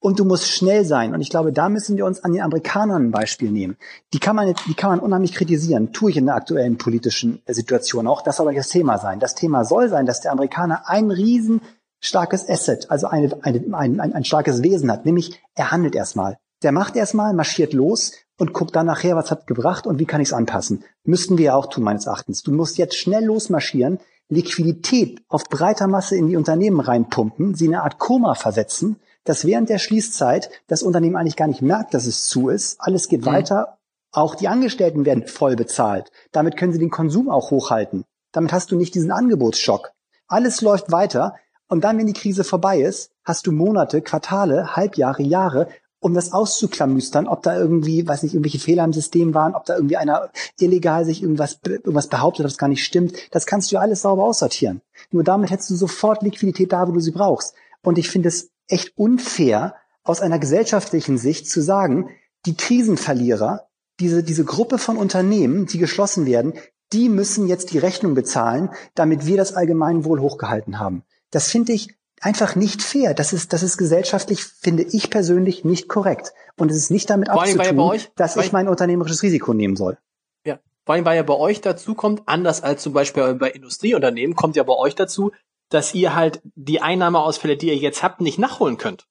[0.00, 1.14] und du musst schnell sein.
[1.14, 3.76] Und ich glaube, da müssen wir uns an den Amerikanern ein Beispiel nehmen.
[4.12, 5.92] Die kann man, die kann man unheimlich kritisieren.
[5.92, 8.22] Tue ich in der aktuellen politischen Situation auch.
[8.22, 9.20] Das soll aber das Thema sein.
[9.20, 11.60] Das Thema soll sein, dass der Amerikaner ein riesen
[12.00, 15.04] starkes Asset, also eine, eine, ein, ein, ein starkes Wesen hat.
[15.04, 16.38] Nämlich, er handelt erstmal.
[16.62, 20.20] Der macht erstmal, marschiert los und guckt dann nachher, was hat gebracht und wie kann
[20.20, 20.84] ich es anpassen.
[21.04, 22.42] Müssten wir ja auch tun, meines Erachtens.
[22.42, 27.74] Du musst jetzt schnell losmarschieren, Liquidität auf breiter Masse in die Unternehmen reinpumpen, sie in
[27.74, 28.96] eine Art Koma versetzen,
[29.28, 32.80] dass während der Schließzeit das Unternehmen eigentlich gar nicht merkt, dass es zu ist.
[32.80, 33.26] Alles geht mhm.
[33.26, 33.78] weiter.
[34.10, 36.10] Auch die Angestellten werden voll bezahlt.
[36.32, 38.04] Damit können sie den Konsum auch hochhalten.
[38.32, 39.90] Damit hast du nicht diesen Angebotsschock.
[40.28, 41.36] Alles läuft weiter.
[41.68, 45.68] Und dann, wenn die Krise vorbei ist, hast du Monate, Quartale, Halbjahre, Jahre,
[46.00, 49.74] um das auszuklamüstern, ob da irgendwie, weiß nicht, irgendwelche Fehler im System waren, ob da
[49.74, 53.14] irgendwie einer illegal sich irgendwas, irgendwas behauptet, was gar nicht stimmt.
[53.32, 54.80] Das kannst du alles sauber aussortieren.
[55.10, 57.54] Nur damit hättest du sofort Liquidität da, wo du sie brauchst.
[57.82, 62.10] Und ich finde es echt unfair, aus einer gesellschaftlichen Sicht zu sagen,
[62.46, 63.68] die Krisenverlierer,
[64.00, 66.54] diese, diese Gruppe von Unternehmen, die geschlossen werden,
[66.92, 71.02] die müssen jetzt die Rechnung bezahlen, damit wir das Allgemeinwohl hochgehalten haben.
[71.30, 73.14] Das finde ich einfach nicht fair.
[73.14, 76.32] Das ist, das ist gesellschaftlich, finde ich persönlich, nicht korrekt.
[76.56, 79.98] Und es ist nicht damit abzutun, euch, dass ich mein unternehmerisches Risiko nehmen soll.
[80.44, 84.34] Ja, vor allem, weil ja bei euch dazu kommt, anders als zum Beispiel bei Industrieunternehmen,
[84.34, 85.32] kommt ja bei euch dazu,
[85.68, 89.06] dass ihr halt die Einnahmeausfälle, die ihr jetzt habt, nicht nachholen könnt.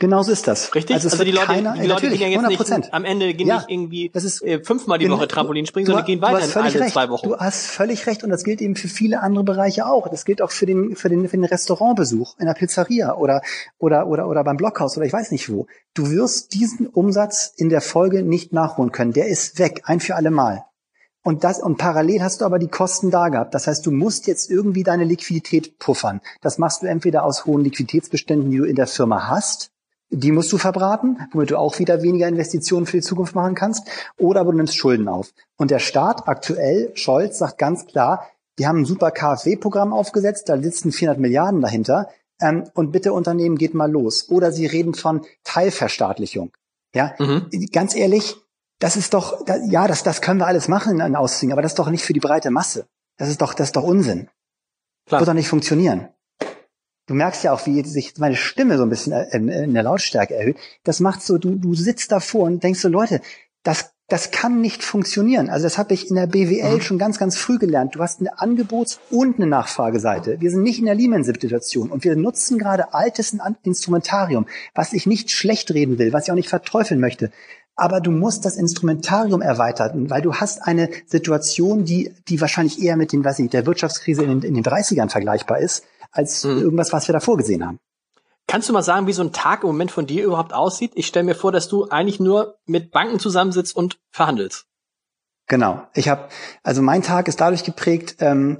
[0.00, 0.74] Genauso ist das.
[0.74, 0.96] Richtig?
[0.96, 2.78] Also, also die Leute, keiner, die Leute gehen ja jetzt 100%.
[2.78, 5.84] nicht, am Ende gehen ja, nicht irgendwie das ist, äh, fünfmal die Woche Trampolin springen,
[5.84, 6.94] sondern gehen weiter in alle recht.
[6.94, 7.28] zwei Wochen.
[7.28, 10.08] Du hast völlig recht und das gilt eben für viele andere Bereiche auch.
[10.08, 13.42] Das gilt auch für den, für den, für den Restaurantbesuch in der Pizzeria oder,
[13.76, 15.66] oder, oder, oder beim Blockhaus oder ich weiß nicht wo.
[15.92, 19.12] Du wirst diesen Umsatz in der Folge nicht nachholen können.
[19.12, 20.64] Der ist weg, ein für alle Mal.
[21.22, 23.54] Und das, und parallel hast du aber die Kosten da gehabt.
[23.54, 26.20] Das heißt, du musst jetzt irgendwie deine Liquidität puffern.
[26.40, 29.70] Das machst du entweder aus hohen Liquiditätsbeständen, die du in der Firma hast.
[30.08, 33.86] Die musst du verbraten, womit du auch wieder weniger Investitionen für die Zukunft machen kannst.
[34.16, 35.32] Oder aber du nimmst Schulden auf.
[35.56, 38.26] Und der Staat aktuell, Scholz, sagt ganz klar,
[38.58, 42.08] die haben ein super KfW-Programm aufgesetzt, da sitzen 400 Milliarden dahinter.
[42.40, 44.30] ähm, und bitte Unternehmen geht mal los.
[44.30, 46.50] Oder sie reden von Teilverstaatlichung.
[46.94, 47.48] Ja, mhm.
[47.72, 48.36] ganz ehrlich,
[48.80, 51.78] das ist doch, ja, das, das können wir alles machen in Ausziehen, aber das ist
[51.78, 52.86] doch nicht für die breite Masse.
[53.18, 54.28] Das ist doch, das ist doch Unsinn.
[55.06, 55.20] Klar.
[55.20, 56.08] Wird doch nicht funktionieren.
[57.06, 60.34] Du merkst ja auch, wie sich meine Stimme so ein bisschen äh, in der Lautstärke
[60.34, 60.56] erhöht.
[60.84, 63.20] Das macht so, du, du sitzt davor und denkst so, Leute,
[63.64, 65.50] das, das kann nicht funktionieren.
[65.50, 66.80] Also das habe ich in der BWL mhm.
[66.80, 67.96] schon ganz, ganz früh gelernt.
[67.96, 70.40] Du hast eine Angebots- und eine Nachfrageseite.
[70.40, 75.30] Wir sind nicht in der Lehman-Situation und wir nutzen gerade altes Instrumentarium, was ich nicht
[75.32, 77.30] schlecht reden will, was ich auch nicht verteufeln möchte
[77.80, 82.96] aber du musst das Instrumentarium erweitern, weil du hast eine Situation, die, die wahrscheinlich eher
[82.96, 86.58] mit den, weiß ich, der Wirtschaftskrise in den, in den 30ern vergleichbar ist, als mhm.
[86.58, 87.78] irgendwas, was wir davor gesehen haben.
[88.46, 90.92] Kannst du mal sagen, wie so ein Tag im Moment von dir überhaupt aussieht?
[90.94, 94.66] Ich stelle mir vor, dass du eigentlich nur mit Banken zusammensitzt und verhandelst.
[95.46, 95.82] Genau.
[95.94, 96.28] Ich habe,
[96.62, 98.58] also mein Tag ist dadurch geprägt, ähm,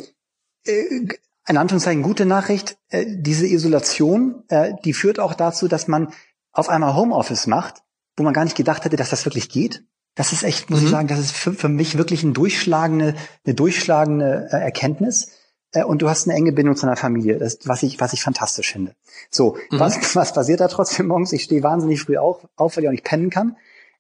[0.65, 1.09] äh,
[1.47, 6.11] in Anführungszeichen gute Nachricht, äh, diese Isolation, äh, die führt auch dazu, dass man
[6.53, 7.83] auf einmal Homeoffice macht
[8.17, 9.85] wo man gar nicht gedacht hätte, dass das wirklich geht.
[10.15, 10.87] Das ist echt, muss mhm.
[10.87, 15.33] ich sagen, das ist für, für mich wirklich ein durchschlagende, eine durchschlagende äh, Erkenntnis.
[15.73, 18.23] Äh, und du hast eine enge Bindung zu einer Familie, das, was ich, was ich
[18.23, 18.95] fantastisch finde.
[19.31, 19.81] So, mhm.
[19.81, 21.33] was, was passiert da trotzdem morgens?
[21.33, 23.57] Ich stehe wahnsinnig früh auf, auf weil ich auch nicht pennen kann.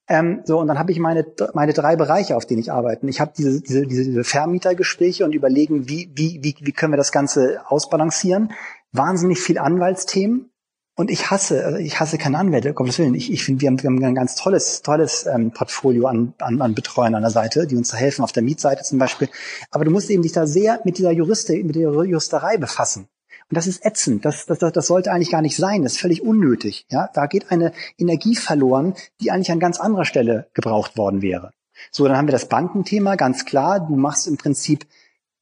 [0.09, 3.07] Ähm, so, und dann habe ich meine, meine drei Bereiche, auf denen ich arbeite.
[3.09, 7.13] Ich habe diese, diese, diese Vermietergespräche und überlegen, wie, wie, wie, wie können wir das
[7.13, 8.53] Ganze ausbalancieren.
[8.91, 10.50] Wahnsinnig viel Anwaltsthemen.
[11.01, 13.15] Und ich hasse, also ich hasse keine Anwälte, Gottes Willen.
[13.15, 16.61] Ich, ich finde, wir haben, wir haben ein ganz tolles, tolles ähm, Portfolio an, an,
[16.61, 19.31] an Betreuern an der Seite, die uns da helfen, auf der Mietseite zum Beispiel.
[19.71, 23.09] Aber du musst eben dich da sehr mit dieser Juriste, mit der Juristerei befassen.
[23.49, 24.27] Und das ist ätzend.
[24.27, 25.85] Das, das, das sollte eigentlich gar nicht sein.
[25.85, 26.85] Das ist völlig unnötig.
[26.91, 31.53] Ja, da geht eine Energie verloren, die eigentlich an ganz anderer Stelle gebraucht worden wäre.
[31.91, 33.81] So, dann haben wir das Bankenthema, ganz klar.
[33.81, 34.87] Du machst im Prinzip,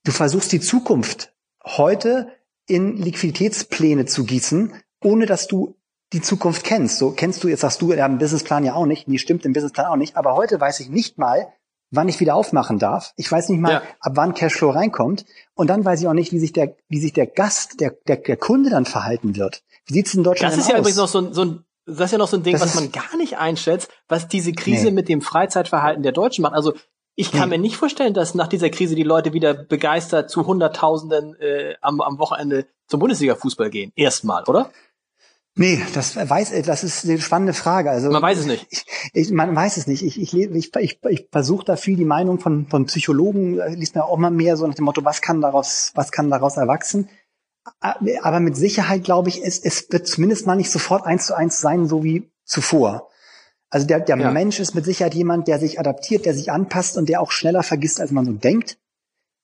[0.04, 2.28] du versuchst die Zukunft heute
[2.68, 5.76] in Liquiditätspläne zu gießen ohne dass du
[6.12, 6.98] die Zukunft kennst.
[6.98, 9.52] So kennst du, jetzt sagst du, ja, im Businessplan ja auch nicht, nee, stimmt im
[9.52, 11.48] Businessplan auch nicht, aber heute weiß ich nicht mal,
[11.90, 13.12] wann ich wieder aufmachen darf.
[13.16, 13.82] Ich weiß nicht mal, ja.
[14.00, 15.24] ab wann Cashflow reinkommt.
[15.54, 18.16] Und dann weiß ich auch nicht, wie sich der, wie sich der Gast, der, der,
[18.16, 19.62] der Kunde dann verhalten wird.
[19.86, 20.58] Wie sieht's in Deutschland aus?
[20.58, 20.80] Das ist ja aus?
[20.80, 22.74] übrigens noch so ein, so ein das ist ja noch so ein Ding, das was
[22.74, 24.90] man gar nicht einschätzt, was diese Krise nee.
[24.90, 26.52] mit dem Freizeitverhalten der Deutschen macht.
[26.52, 26.74] Also
[27.14, 27.56] ich kann nee.
[27.56, 32.02] mir nicht vorstellen, dass nach dieser Krise die Leute wieder begeistert zu Hunderttausenden äh, am,
[32.02, 33.92] am Wochenende zum Bundesliga-Fußball gehen.
[33.96, 34.70] Erstmal, oder?
[35.58, 37.90] Nee, das weiß, das ist eine spannende Frage.
[37.90, 38.66] Also man weiß es nicht.
[38.70, 40.04] Ich, ich, man weiß es nicht.
[40.04, 43.96] Ich, ich, ich, ich, ich versuche da viel die Meinung von, von Psychologen, äh, liest
[43.96, 47.08] mir auch mal mehr so nach dem Motto, was kann daraus, was kann daraus erwachsen?
[47.80, 51.60] Aber mit Sicherheit glaube ich, es, es wird zumindest mal nicht sofort eins zu eins
[51.60, 53.08] sein, so wie zuvor.
[53.68, 54.30] Also der, der ja.
[54.30, 57.64] Mensch ist mit Sicherheit jemand, der sich adaptiert, der sich anpasst und der auch schneller
[57.64, 58.78] vergisst, als man so denkt.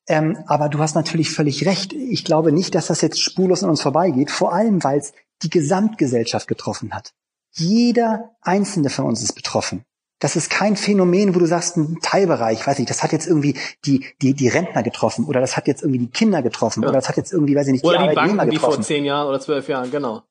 [0.06, 1.92] Ähm, aber du hast natürlich völlig recht.
[1.92, 5.50] Ich glaube nicht, dass das jetzt spurlos an uns vorbeigeht, vor allem weil es die
[5.50, 7.12] Gesamtgesellschaft getroffen hat.
[7.52, 9.84] Jeder einzelne von uns ist betroffen.
[10.20, 13.58] Das ist kein Phänomen, wo du sagst, ein Teilbereich, weiß ich, das hat jetzt irgendwie
[13.84, 16.88] die, die, die Rentner getroffen oder das hat jetzt irgendwie die Kinder getroffen ja.
[16.88, 18.52] oder das hat jetzt irgendwie, weiß ich nicht, oder die, die Banken, getroffen.
[18.52, 20.22] Wie vor zehn Jahren oder zwölf Jahren, genau.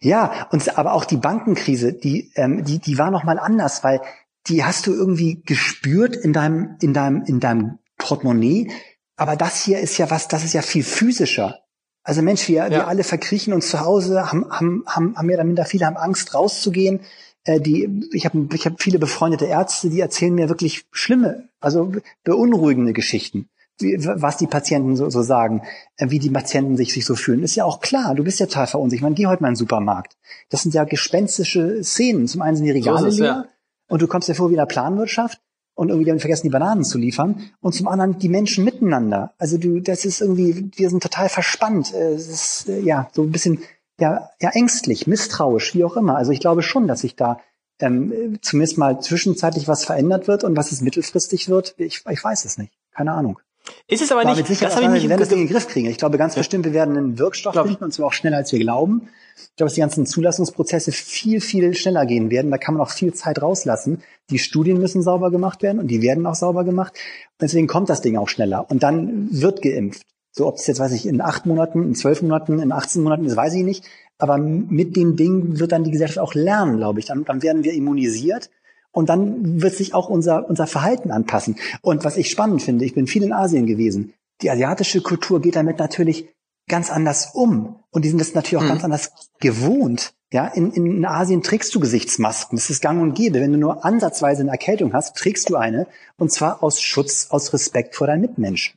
[0.00, 4.00] Ja, und aber auch die Bankenkrise, die, ähm, die, die war noch mal anders, weil
[4.46, 8.70] die hast du irgendwie gespürt in deinem, in deinem, in deinem Portemonnaie.
[9.16, 11.60] Aber das hier ist ja was, das ist ja viel physischer.
[12.04, 12.70] Also Mensch, wir, ja.
[12.70, 15.96] wir alle verkriechen uns zu Hause, haben, haben, haben, haben mehr oder minder viele haben
[15.96, 17.00] Angst rauszugehen.
[17.44, 21.92] Äh, die, ich habe ich hab viele befreundete Ärzte, die erzählen mir wirklich schlimme, also
[22.24, 25.62] beunruhigende Geschichten, wie, was die Patienten so, so sagen,
[25.96, 27.42] äh, wie die Patienten sich, sich so fühlen.
[27.42, 29.02] Ist ja auch klar, du bist ja total verunsichert.
[29.02, 30.16] Man geh heute mal in den Supermarkt.
[30.50, 32.26] Das sind ja gespenstische Szenen.
[32.26, 33.44] Zum einen sind die Regale so leer ja.
[33.88, 35.40] und du kommst dir vor wie in der Planwirtschaft
[35.74, 37.50] und irgendwie haben vergessen, die Bananen zu liefern.
[37.60, 39.32] Und zum anderen die Menschen miteinander.
[39.38, 41.94] Also du, das ist irgendwie, wir sind total verspannt.
[41.94, 43.62] Äh, es ist äh, ja so ein bisschen
[43.98, 46.16] ja, ja ängstlich, misstrauisch, wie auch immer.
[46.16, 47.40] Also ich glaube schon, dass sich da
[47.80, 52.44] ähm, zumindest mal zwischenzeitlich was verändert wird und was es mittelfristig wird, ich, ich weiß
[52.44, 52.72] es nicht.
[52.92, 53.38] Keine Ahnung.
[53.86, 55.52] Ist es aber nicht, sicher, das habe ich nicht wir werden das Ding in den
[55.52, 55.88] Griff kriegen.
[55.88, 56.40] Ich glaube ganz ja.
[56.40, 59.08] bestimmt, wir werden einen Wirkstoff finden und zwar auch schneller als wir glauben.
[59.36, 62.50] Ich glaube, dass die ganzen Zulassungsprozesse viel, viel schneller gehen werden.
[62.50, 64.02] Da kann man auch viel Zeit rauslassen.
[64.30, 66.92] Die Studien müssen sauber gemacht werden und die werden auch sauber gemacht.
[66.94, 68.70] Und deswegen kommt das Ding auch schneller.
[68.70, 70.02] Und dann wird geimpft.
[70.30, 73.26] So, ob es jetzt, weiß ich, in acht Monaten, in zwölf Monaten, in 18 Monaten
[73.26, 73.84] ist, weiß ich nicht.
[74.18, 77.06] Aber mit dem Ding wird dann die Gesellschaft auch lernen, glaube ich.
[77.06, 78.50] Dann, dann werden wir immunisiert.
[78.92, 81.56] Und dann wird sich auch unser, unser Verhalten anpassen.
[81.80, 84.12] Und was ich spannend finde, ich bin viel in Asien gewesen.
[84.42, 86.28] Die asiatische Kultur geht damit natürlich
[86.68, 87.76] ganz anders um.
[87.90, 88.72] Und die sind das natürlich auch mhm.
[88.72, 90.14] ganz anders gewohnt.
[90.32, 92.56] Ja, in, in Asien trägst du Gesichtsmasken.
[92.56, 93.40] Das ist gang und gäbe.
[93.40, 95.86] Wenn du nur ansatzweise eine Erkältung hast, trägst du eine.
[96.16, 98.74] Und zwar aus Schutz, aus Respekt vor deinen Mitmenschen.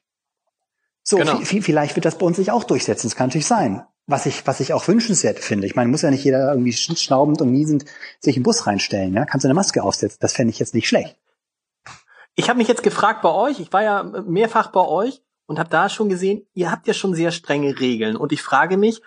[1.03, 1.39] So, genau.
[1.41, 3.07] vielleicht wird das bei uns sich auch durchsetzen.
[3.07, 3.83] Das kann natürlich sein.
[4.07, 5.65] Was ich, was ich auch wünschenswert finde.
[5.65, 7.85] Ich meine, muss ja nicht jeder irgendwie schnaubend und niesend
[8.19, 9.13] sich im Bus reinstellen.
[9.13, 9.25] Ja?
[9.25, 10.17] Kannst du eine Maske aufsetzen.
[10.21, 11.17] Das fände ich jetzt nicht schlecht.
[12.35, 15.69] Ich habe mich jetzt gefragt bei euch, ich war ja mehrfach bei euch und habe
[15.69, 18.17] da schon gesehen, ihr habt ja schon sehr strenge Regeln.
[18.17, 19.01] Und ich frage mich,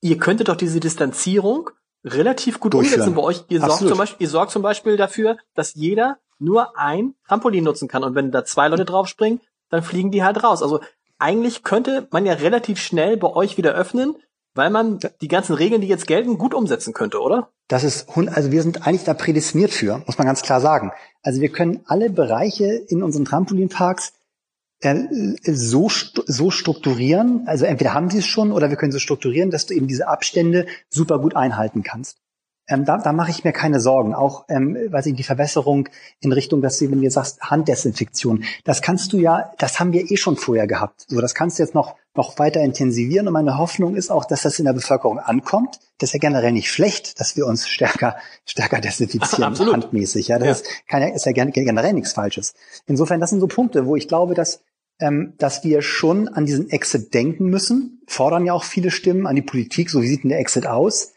[0.00, 1.70] ihr könntet doch diese Distanzierung
[2.04, 3.44] relativ gut umsetzen bei euch.
[3.48, 7.88] Ihr sorgt, zum Beispiel, ihr sorgt zum Beispiel dafür, dass jeder nur ein Trampolin nutzen
[7.88, 8.02] kann.
[8.02, 10.62] Und wenn da zwei Leute draufspringen, dann fliegen die halt raus.
[10.62, 10.80] Also
[11.18, 14.16] eigentlich könnte man ja relativ schnell bei euch wieder öffnen,
[14.54, 17.48] weil man die ganzen Regeln, die jetzt gelten, gut umsetzen könnte, oder?
[17.68, 20.92] Das ist, also wir sind eigentlich da prädestiniert für, muss man ganz klar sagen.
[21.22, 24.12] Also wir können alle Bereiche in unseren Trampolinparks
[24.80, 25.04] äh,
[25.44, 29.66] so, so strukturieren, also entweder haben sie es schon oder wir können so strukturieren, dass
[29.66, 32.21] du eben diese Abstände super gut einhalten kannst.
[32.72, 34.14] Ähm, da, da mache ich mir keine Sorgen.
[34.14, 38.80] Auch, ähm, weiß ich, die Verbesserung in Richtung, dass du, wenn du sagst, Handdesinfektion, das
[38.80, 41.04] kannst du ja, das haben wir eh schon vorher gehabt.
[41.06, 43.26] So, das kannst du jetzt noch, noch weiter intensivieren.
[43.26, 45.80] Und meine Hoffnung ist auch, dass das in der Bevölkerung ankommt.
[45.98, 50.28] Das ist ja generell nicht schlecht, dass wir uns stärker, stärker desinfizieren, Ach, handmäßig.
[50.28, 50.52] Ja, das ja.
[50.52, 52.54] Ist, kann ja, ist ja generell nichts Falsches.
[52.86, 54.60] Insofern, das sind so Punkte, wo ich glaube, dass
[54.98, 59.34] ähm, dass wir schon an diesen Exit denken müssen, fordern ja auch viele Stimmen an
[59.34, 61.12] die Politik, so wie sieht denn der Exit aus?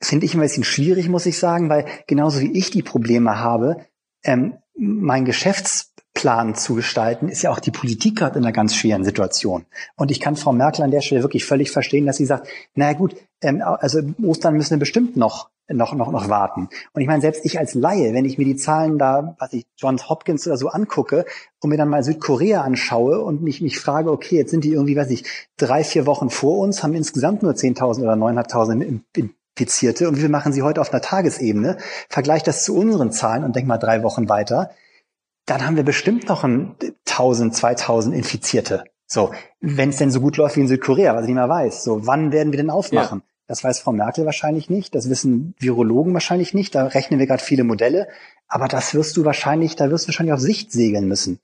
[0.00, 3.86] Finde ich ein bisschen schwierig, muss ich sagen, weil genauso wie ich die Probleme habe,
[4.24, 9.04] ähm, mein Geschäftsplan zu gestalten, ist ja auch die Politik gerade in einer ganz schweren
[9.04, 9.66] Situation.
[9.96, 12.92] Und ich kann Frau Merkel an der Stelle wirklich völlig verstehen, dass sie sagt, naja
[12.94, 16.68] gut, ähm, also Ostern müssen wir bestimmt noch noch, noch, noch warten.
[16.92, 19.64] Und ich meine, selbst ich als Laie, wenn ich mir die Zahlen da, was ich
[19.76, 21.24] Johns Hopkins oder so angucke
[21.60, 24.96] und mir dann mal Südkorea anschaue und mich, mich frage, okay, jetzt sind die irgendwie,
[24.96, 25.24] weiß ich,
[25.56, 30.28] drei, vier Wochen vor uns, haben insgesamt nur 10.000 oder 9.500 Infizierte und wie viel
[30.28, 31.78] machen sie heute auf einer Tagesebene?
[32.08, 34.70] Vergleich das zu unseren Zahlen und denk mal drei Wochen weiter.
[35.46, 36.74] Dann haben wir bestimmt noch ein
[37.06, 38.84] 1000, 2000 Infizierte.
[39.06, 41.84] So, wenn es denn so gut läuft wie in Südkorea, was ich nicht mehr weiß.
[41.84, 43.20] So, wann werden wir denn aufmachen?
[43.20, 43.34] Ja.
[43.46, 47.42] Das weiß Frau Merkel wahrscheinlich nicht, das wissen Virologen wahrscheinlich nicht, da rechnen wir gerade
[47.42, 48.08] viele Modelle,
[48.48, 51.40] aber das wirst du wahrscheinlich, da wirst du wahrscheinlich auf Sicht segeln müssen.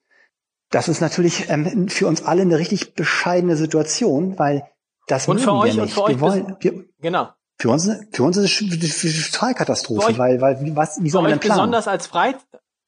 [0.70, 4.66] Das ist natürlich ähm, für uns alle eine richtig bescheidene Situation, weil
[5.08, 7.28] das und für euch und für euch wir wollen, wir, genau
[7.60, 11.40] für uns, für uns ist es eine Totalkatastrophe, weil, weil, was, wie soll man denn
[11.40, 11.58] planen?
[11.58, 12.34] Besonders als, Frei,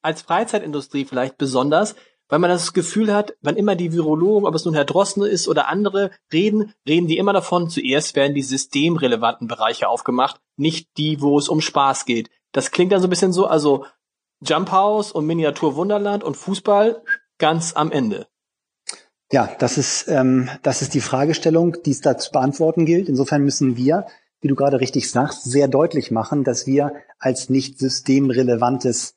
[0.01, 1.95] als Freizeitindustrie vielleicht besonders,
[2.31, 5.47] weil man das Gefühl hat, wann immer die Virologen, ob es nun Herr Drossner ist
[5.47, 11.21] oder andere reden, reden die immer davon, zuerst werden die systemrelevanten Bereiche aufgemacht, nicht die,
[11.21, 12.31] wo es um Spaß geht.
[12.53, 13.85] Das klingt dann so ein bisschen so, also
[14.41, 17.03] Jump House und Miniatur Wunderland und Fußball
[17.37, 18.27] ganz am Ende.
[19.31, 23.11] Ja, das ist, ähm, das ist die Fragestellung, die es da zu beantworten gilt.
[23.11, 24.07] Insofern müssen wir
[24.43, 29.15] wie du gerade richtig sagst, sehr deutlich machen, dass wir als nicht systemrelevantes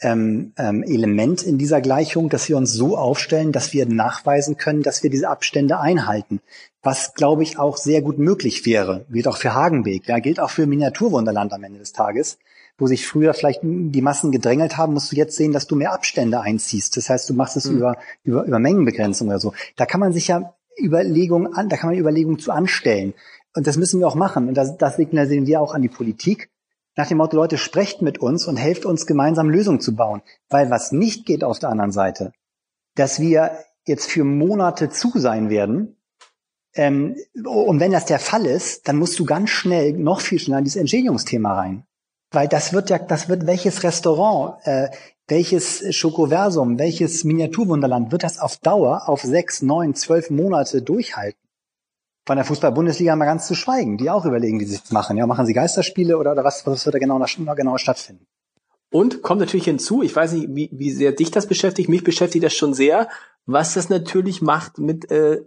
[0.00, 4.82] ähm, ähm, Element in dieser Gleichung, dass wir uns so aufstellen, dass wir nachweisen können,
[4.82, 6.40] dass wir diese Abstände einhalten.
[6.82, 9.04] Was, glaube ich, auch sehr gut möglich wäre.
[9.10, 12.38] Gilt auch für Hagenbeek, ja, gilt auch für Miniaturwunderland am Ende des Tages.
[12.78, 15.92] Wo sich früher vielleicht die Massen gedrängelt haben, musst du jetzt sehen, dass du mehr
[15.92, 16.96] Abstände einziehst.
[16.96, 17.76] Das heißt, du machst es mhm.
[17.76, 19.52] über, über, über Mengenbegrenzung oder so.
[19.76, 23.14] Da kann man sich ja Überlegungen an, da kann man Überlegungen zu anstellen.
[23.54, 24.48] Und das müssen wir auch machen.
[24.48, 26.50] Und das, das signalisieren wir auch an die Politik.
[26.96, 30.22] Nach dem Motto, Leute, sprecht mit uns und helft uns gemeinsam Lösungen zu bauen.
[30.48, 32.32] Weil was nicht geht auf der anderen Seite,
[32.94, 33.52] dass wir
[33.84, 35.96] jetzt für Monate zu sein werden.
[36.74, 40.58] Ähm, und wenn das der Fall ist, dann musst du ganz schnell, noch viel schneller
[40.58, 41.84] in dieses Entschädigungsthema rein.
[42.30, 44.88] Weil das wird ja, das wird welches Restaurant, äh,
[45.28, 51.41] welches Schokoversum, welches Miniaturwunderland wird das auf Dauer auf sechs, neun, zwölf Monate durchhalten?
[52.26, 55.16] Von der Fußball-Bundesliga mal ganz zu schweigen, die auch überlegen, wie sie es machen.
[55.16, 57.24] Ja, machen sie Geisterspiele oder, oder was, was wird da genau,
[57.56, 58.26] genau stattfinden?
[58.90, 62.44] Und kommt natürlich hinzu, ich weiß nicht, wie, wie sehr dich das beschäftigt, mich beschäftigt
[62.44, 63.08] das schon sehr,
[63.46, 65.42] was das natürlich macht mit äh,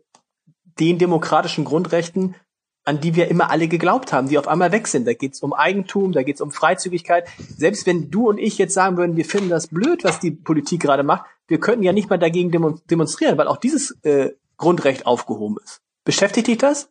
[0.79, 2.35] den demokratischen Grundrechten,
[2.83, 5.07] an die wir immer alle geglaubt haben, die auf einmal weg sind.
[5.07, 7.27] Da geht's um Eigentum, da geht's um Freizügigkeit.
[7.55, 10.81] Selbst wenn du und ich jetzt sagen würden, wir finden das blöd, was die Politik
[10.81, 12.51] gerade macht, wir könnten ja nicht mal dagegen
[12.89, 15.81] demonstrieren, weil auch dieses äh, Grundrecht aufgehoben ist.
[16.05, 16.89] Beschäftigt dich das?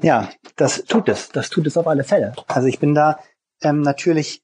[0.00, 1.28] Ja, das tut es.
[1.30, 2.32] Das tut es auf alle Fälle.
[2.46, 3.18] Also ich bin da
[3.62, 4.42] ähm, natürlich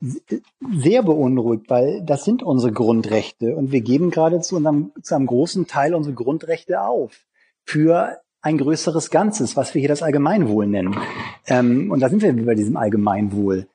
[0.00, 5.26] sehr beunruhigt, weil das sind unsere Grundrechte und wir geben gerade zu unserem, zu einem
[5.26, 7.26] großen Teil unsere Grundrechte auf
[7.64, 10.96] für ein größeres Ganzes, was wir hier das Allgemeinwohl nennen.
[11.46, 13.66] Ähm, und da sind wir bei diesem Allgemeinwohl.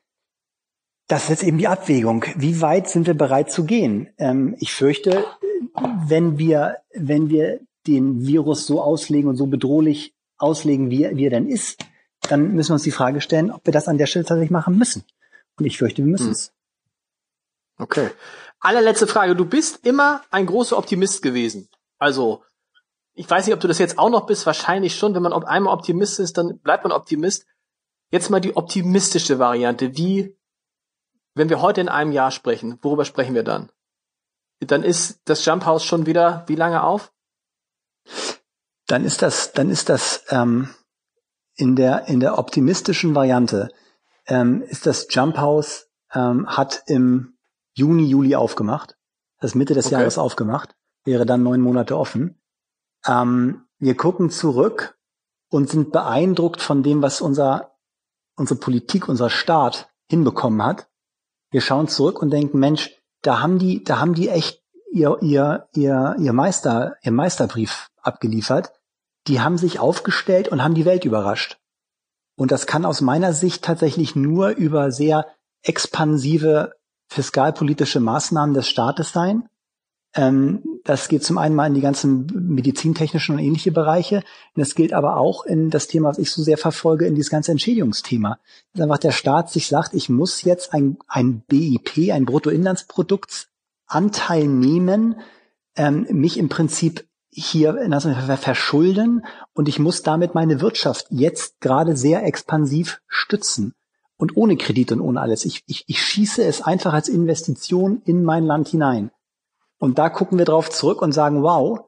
[1.07, 2.23] Das ist jetzt eben die Abwägung.
[2.37, 4.09] Wie weit sind wir bereit zu gehen?
[4.17, 5.25] Ähm, ich fürchte,
[6.07, 11.29] wenn wir, wenn wir den Virus so auslegen und so bedrohlich auslegen, wie, wie er
[11.29, 11.83] denn ist,
[12.21, 14.77] dann müssen wir uns die Frage stellen, ob wir das an der Stelle tatsächlich machen
[14.77, 15.03] müssen.
[15.57, 16.47] Und ich fürchte, wir müssen es.
[16.47, 17.83] Hm.
[17.83, 18.09] Okay.
[18.59, 19.35] Allerletzte Frage.
[19.35, 21.69] Du bist immer ein großer Optimist gewesen.
[21.97, 22.43] Also
[23.13, 25.13] ich weiß nicht, ob du das jetzt auch noch bist, wahrscheinlich schon.
[25.13, 27.45] Wenn man einmal Optimist ist, dann bleibt man Optimist.
[28.09, 29.97] Jetzt mal die optimistische Variante.
[29.97, 30.35] Wie,
[31.35, 33.69] wenn wir heute in einem Jahr sprechen, worüber sprechen wir dann?
[34.59, 37.11] Dann ist das Jump House schon wieder wie lange auf?
[38.87, 40.69] Dann ist das, dann ist das ähm,
[41.55, 43.69] in der in der optimistischen Variante
[44.25, 47.37] ähm, ist das Jump House ähm, hat im
[47.75, 48.97] Juni Juli aufgemacht,
[49.39, 49.95] das Mitte des okay.
[49.95, 50.75] Jahres aufgemacht,
[51.05, 52.41] wäre dann neun Monate offen.
[53.05, 54.97] Ähm, wir gucken zurück
[55.49, 57.75] und sind beeindruckt von dem, was unser,
[58.35, 60.87] unsere Politik, unser Staat hinbekommen hat.
[61.51, 65.67] Wir schauen zurück und denken, Mensch, da haben die, da haben die echt ihr, ihr,
[65.73, 68.71] ihr, ihr Meister, ihr Meisterbrief abgeliefert.
[69.27, 71.57] Die haben sich aufgestellt und haben die Welt überrascht.
[72.35, 75.25] Und das kann aus meiner Sicht tatsächlich nur über sehr
[75.61, 76.73] expansive
[77.07, 79.49] fiskalpolitische Maßnahmen des Staates sein.
[80.15, 84.17] Ähm, das geht zum einen mal in die ganzen medizintechnischen und ähnliche Bereiche.
[84.17, 87.31] Und das gilt aber auch in das Thema, was ich so sehr verfolge, in dieses
[87.31, 88.39] ganze Entschädigungsthema.
[88.73, 95.21] Dass einfach der Staat sich sagt, ich muss jetzt ein, ein BIP, ein Bruttoinlandsproduktanteil nehmen,
[95.75, 97.75] ähm, mich im Prinzip hier
[98.37, 103.73] verschulden und ich muss damit meine Wirtschaft jetzt gerade sehr expansiv stützen
[104.17, 105.45] und ohne Kredit und ohne alles.
[105.45, 109.11] Ich, ich, ich schieße es einfach als Investition in mein Land hinein.
[109.79, 111.81] Und da gucken wir drauf zurück und sagen, wow,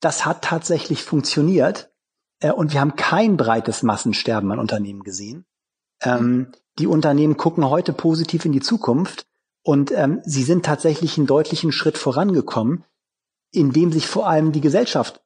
[0.00, 1.90] das hat tatsächlich funktioniert.
[2.40, 5.44] Äh, und wir haben kein breites Massensterben an Unternehmen gesehen.
[6.02, 9.26] Ähm, die Unternehmen gucken heute positiv in die Zukunft
[9.62, 12.84] und ähm, sie sind tatsächlich einen deutlichen Schritt vorangekommen,
[13.52, 15.22] indem sich vor allem die Gesellschaft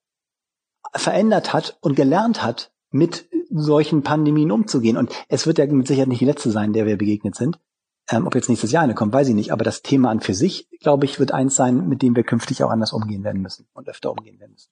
[0.95, 4.97] verändert hat und gelernt hat, mit solchen Pandemien umzugehen.
[4.97, 7.59] Und es wird ja mit Sicherheit nicht die letzte sein, der wir begegnet sind.
[8.09, 9.53] Ähm, ob jetzt nächstes Jahr eine kommt, weiß ich nicht.
[9.53, 12.63] Aber das Thema an für sich, glaube ich, wird eins sein, mit dem wir künftig
[12.63, 14.71] auch anders umgehen werden müssen und öfter umgehen werden müssen.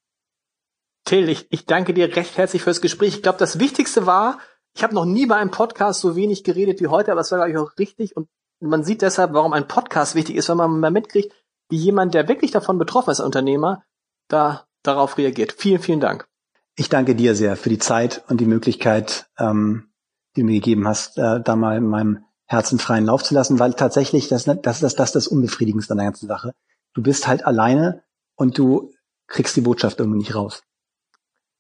[1.05, 3.17] Till, ich, ich danke dir recht herzlich fürs Gespräch.
[3.17, 4.39] Ich glaube, das Wichtigste war,
[4.75, 7.39] ich habe noch nie bei einem Podcast so wenig geredet wie heute, aber es war,
[7.39, 8.17] glaube ich, auch richtig.
[8.17, 8.29] Und
[8.61, 11.33] man sieht deshalb, warum ein Podcast wichtig ist, wenn man mal mitkriegt,
[11.75, 13.83] wie jemand, der wirklich davon betroffen ist, Unternehmer,
[14.29, 15.53] da darauf reagiert.
[15.59, 16.29] Vielen, vielen Dank.
[16.77, 19.89] Ich danke dir sehr für die Zeit und die Möglichkeit, ähm,
[20.37, 23.59] die du mir gegeben hast, äh, da mal in meinem Herzen freien Lauf zu lassen,
[23.59, 26.55] weil tatsächlich das, das, das, das das Unbefriedigendste an der ganzen Sache.
[26.93, 28.05] Du bist halt alleine
[28.37, 28.93] und du
[29.27, 30.63] kriegst die Botschaft irgendwie nicht raus.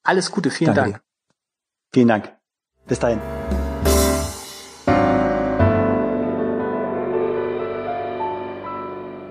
[0.04, 0.94] Alles Gute, vielen Danke Dank.
[0.94, 1.02] Dir.
[1.92, 2.36] Vielen Dank.
[2.86, 3.20] Bis dahin.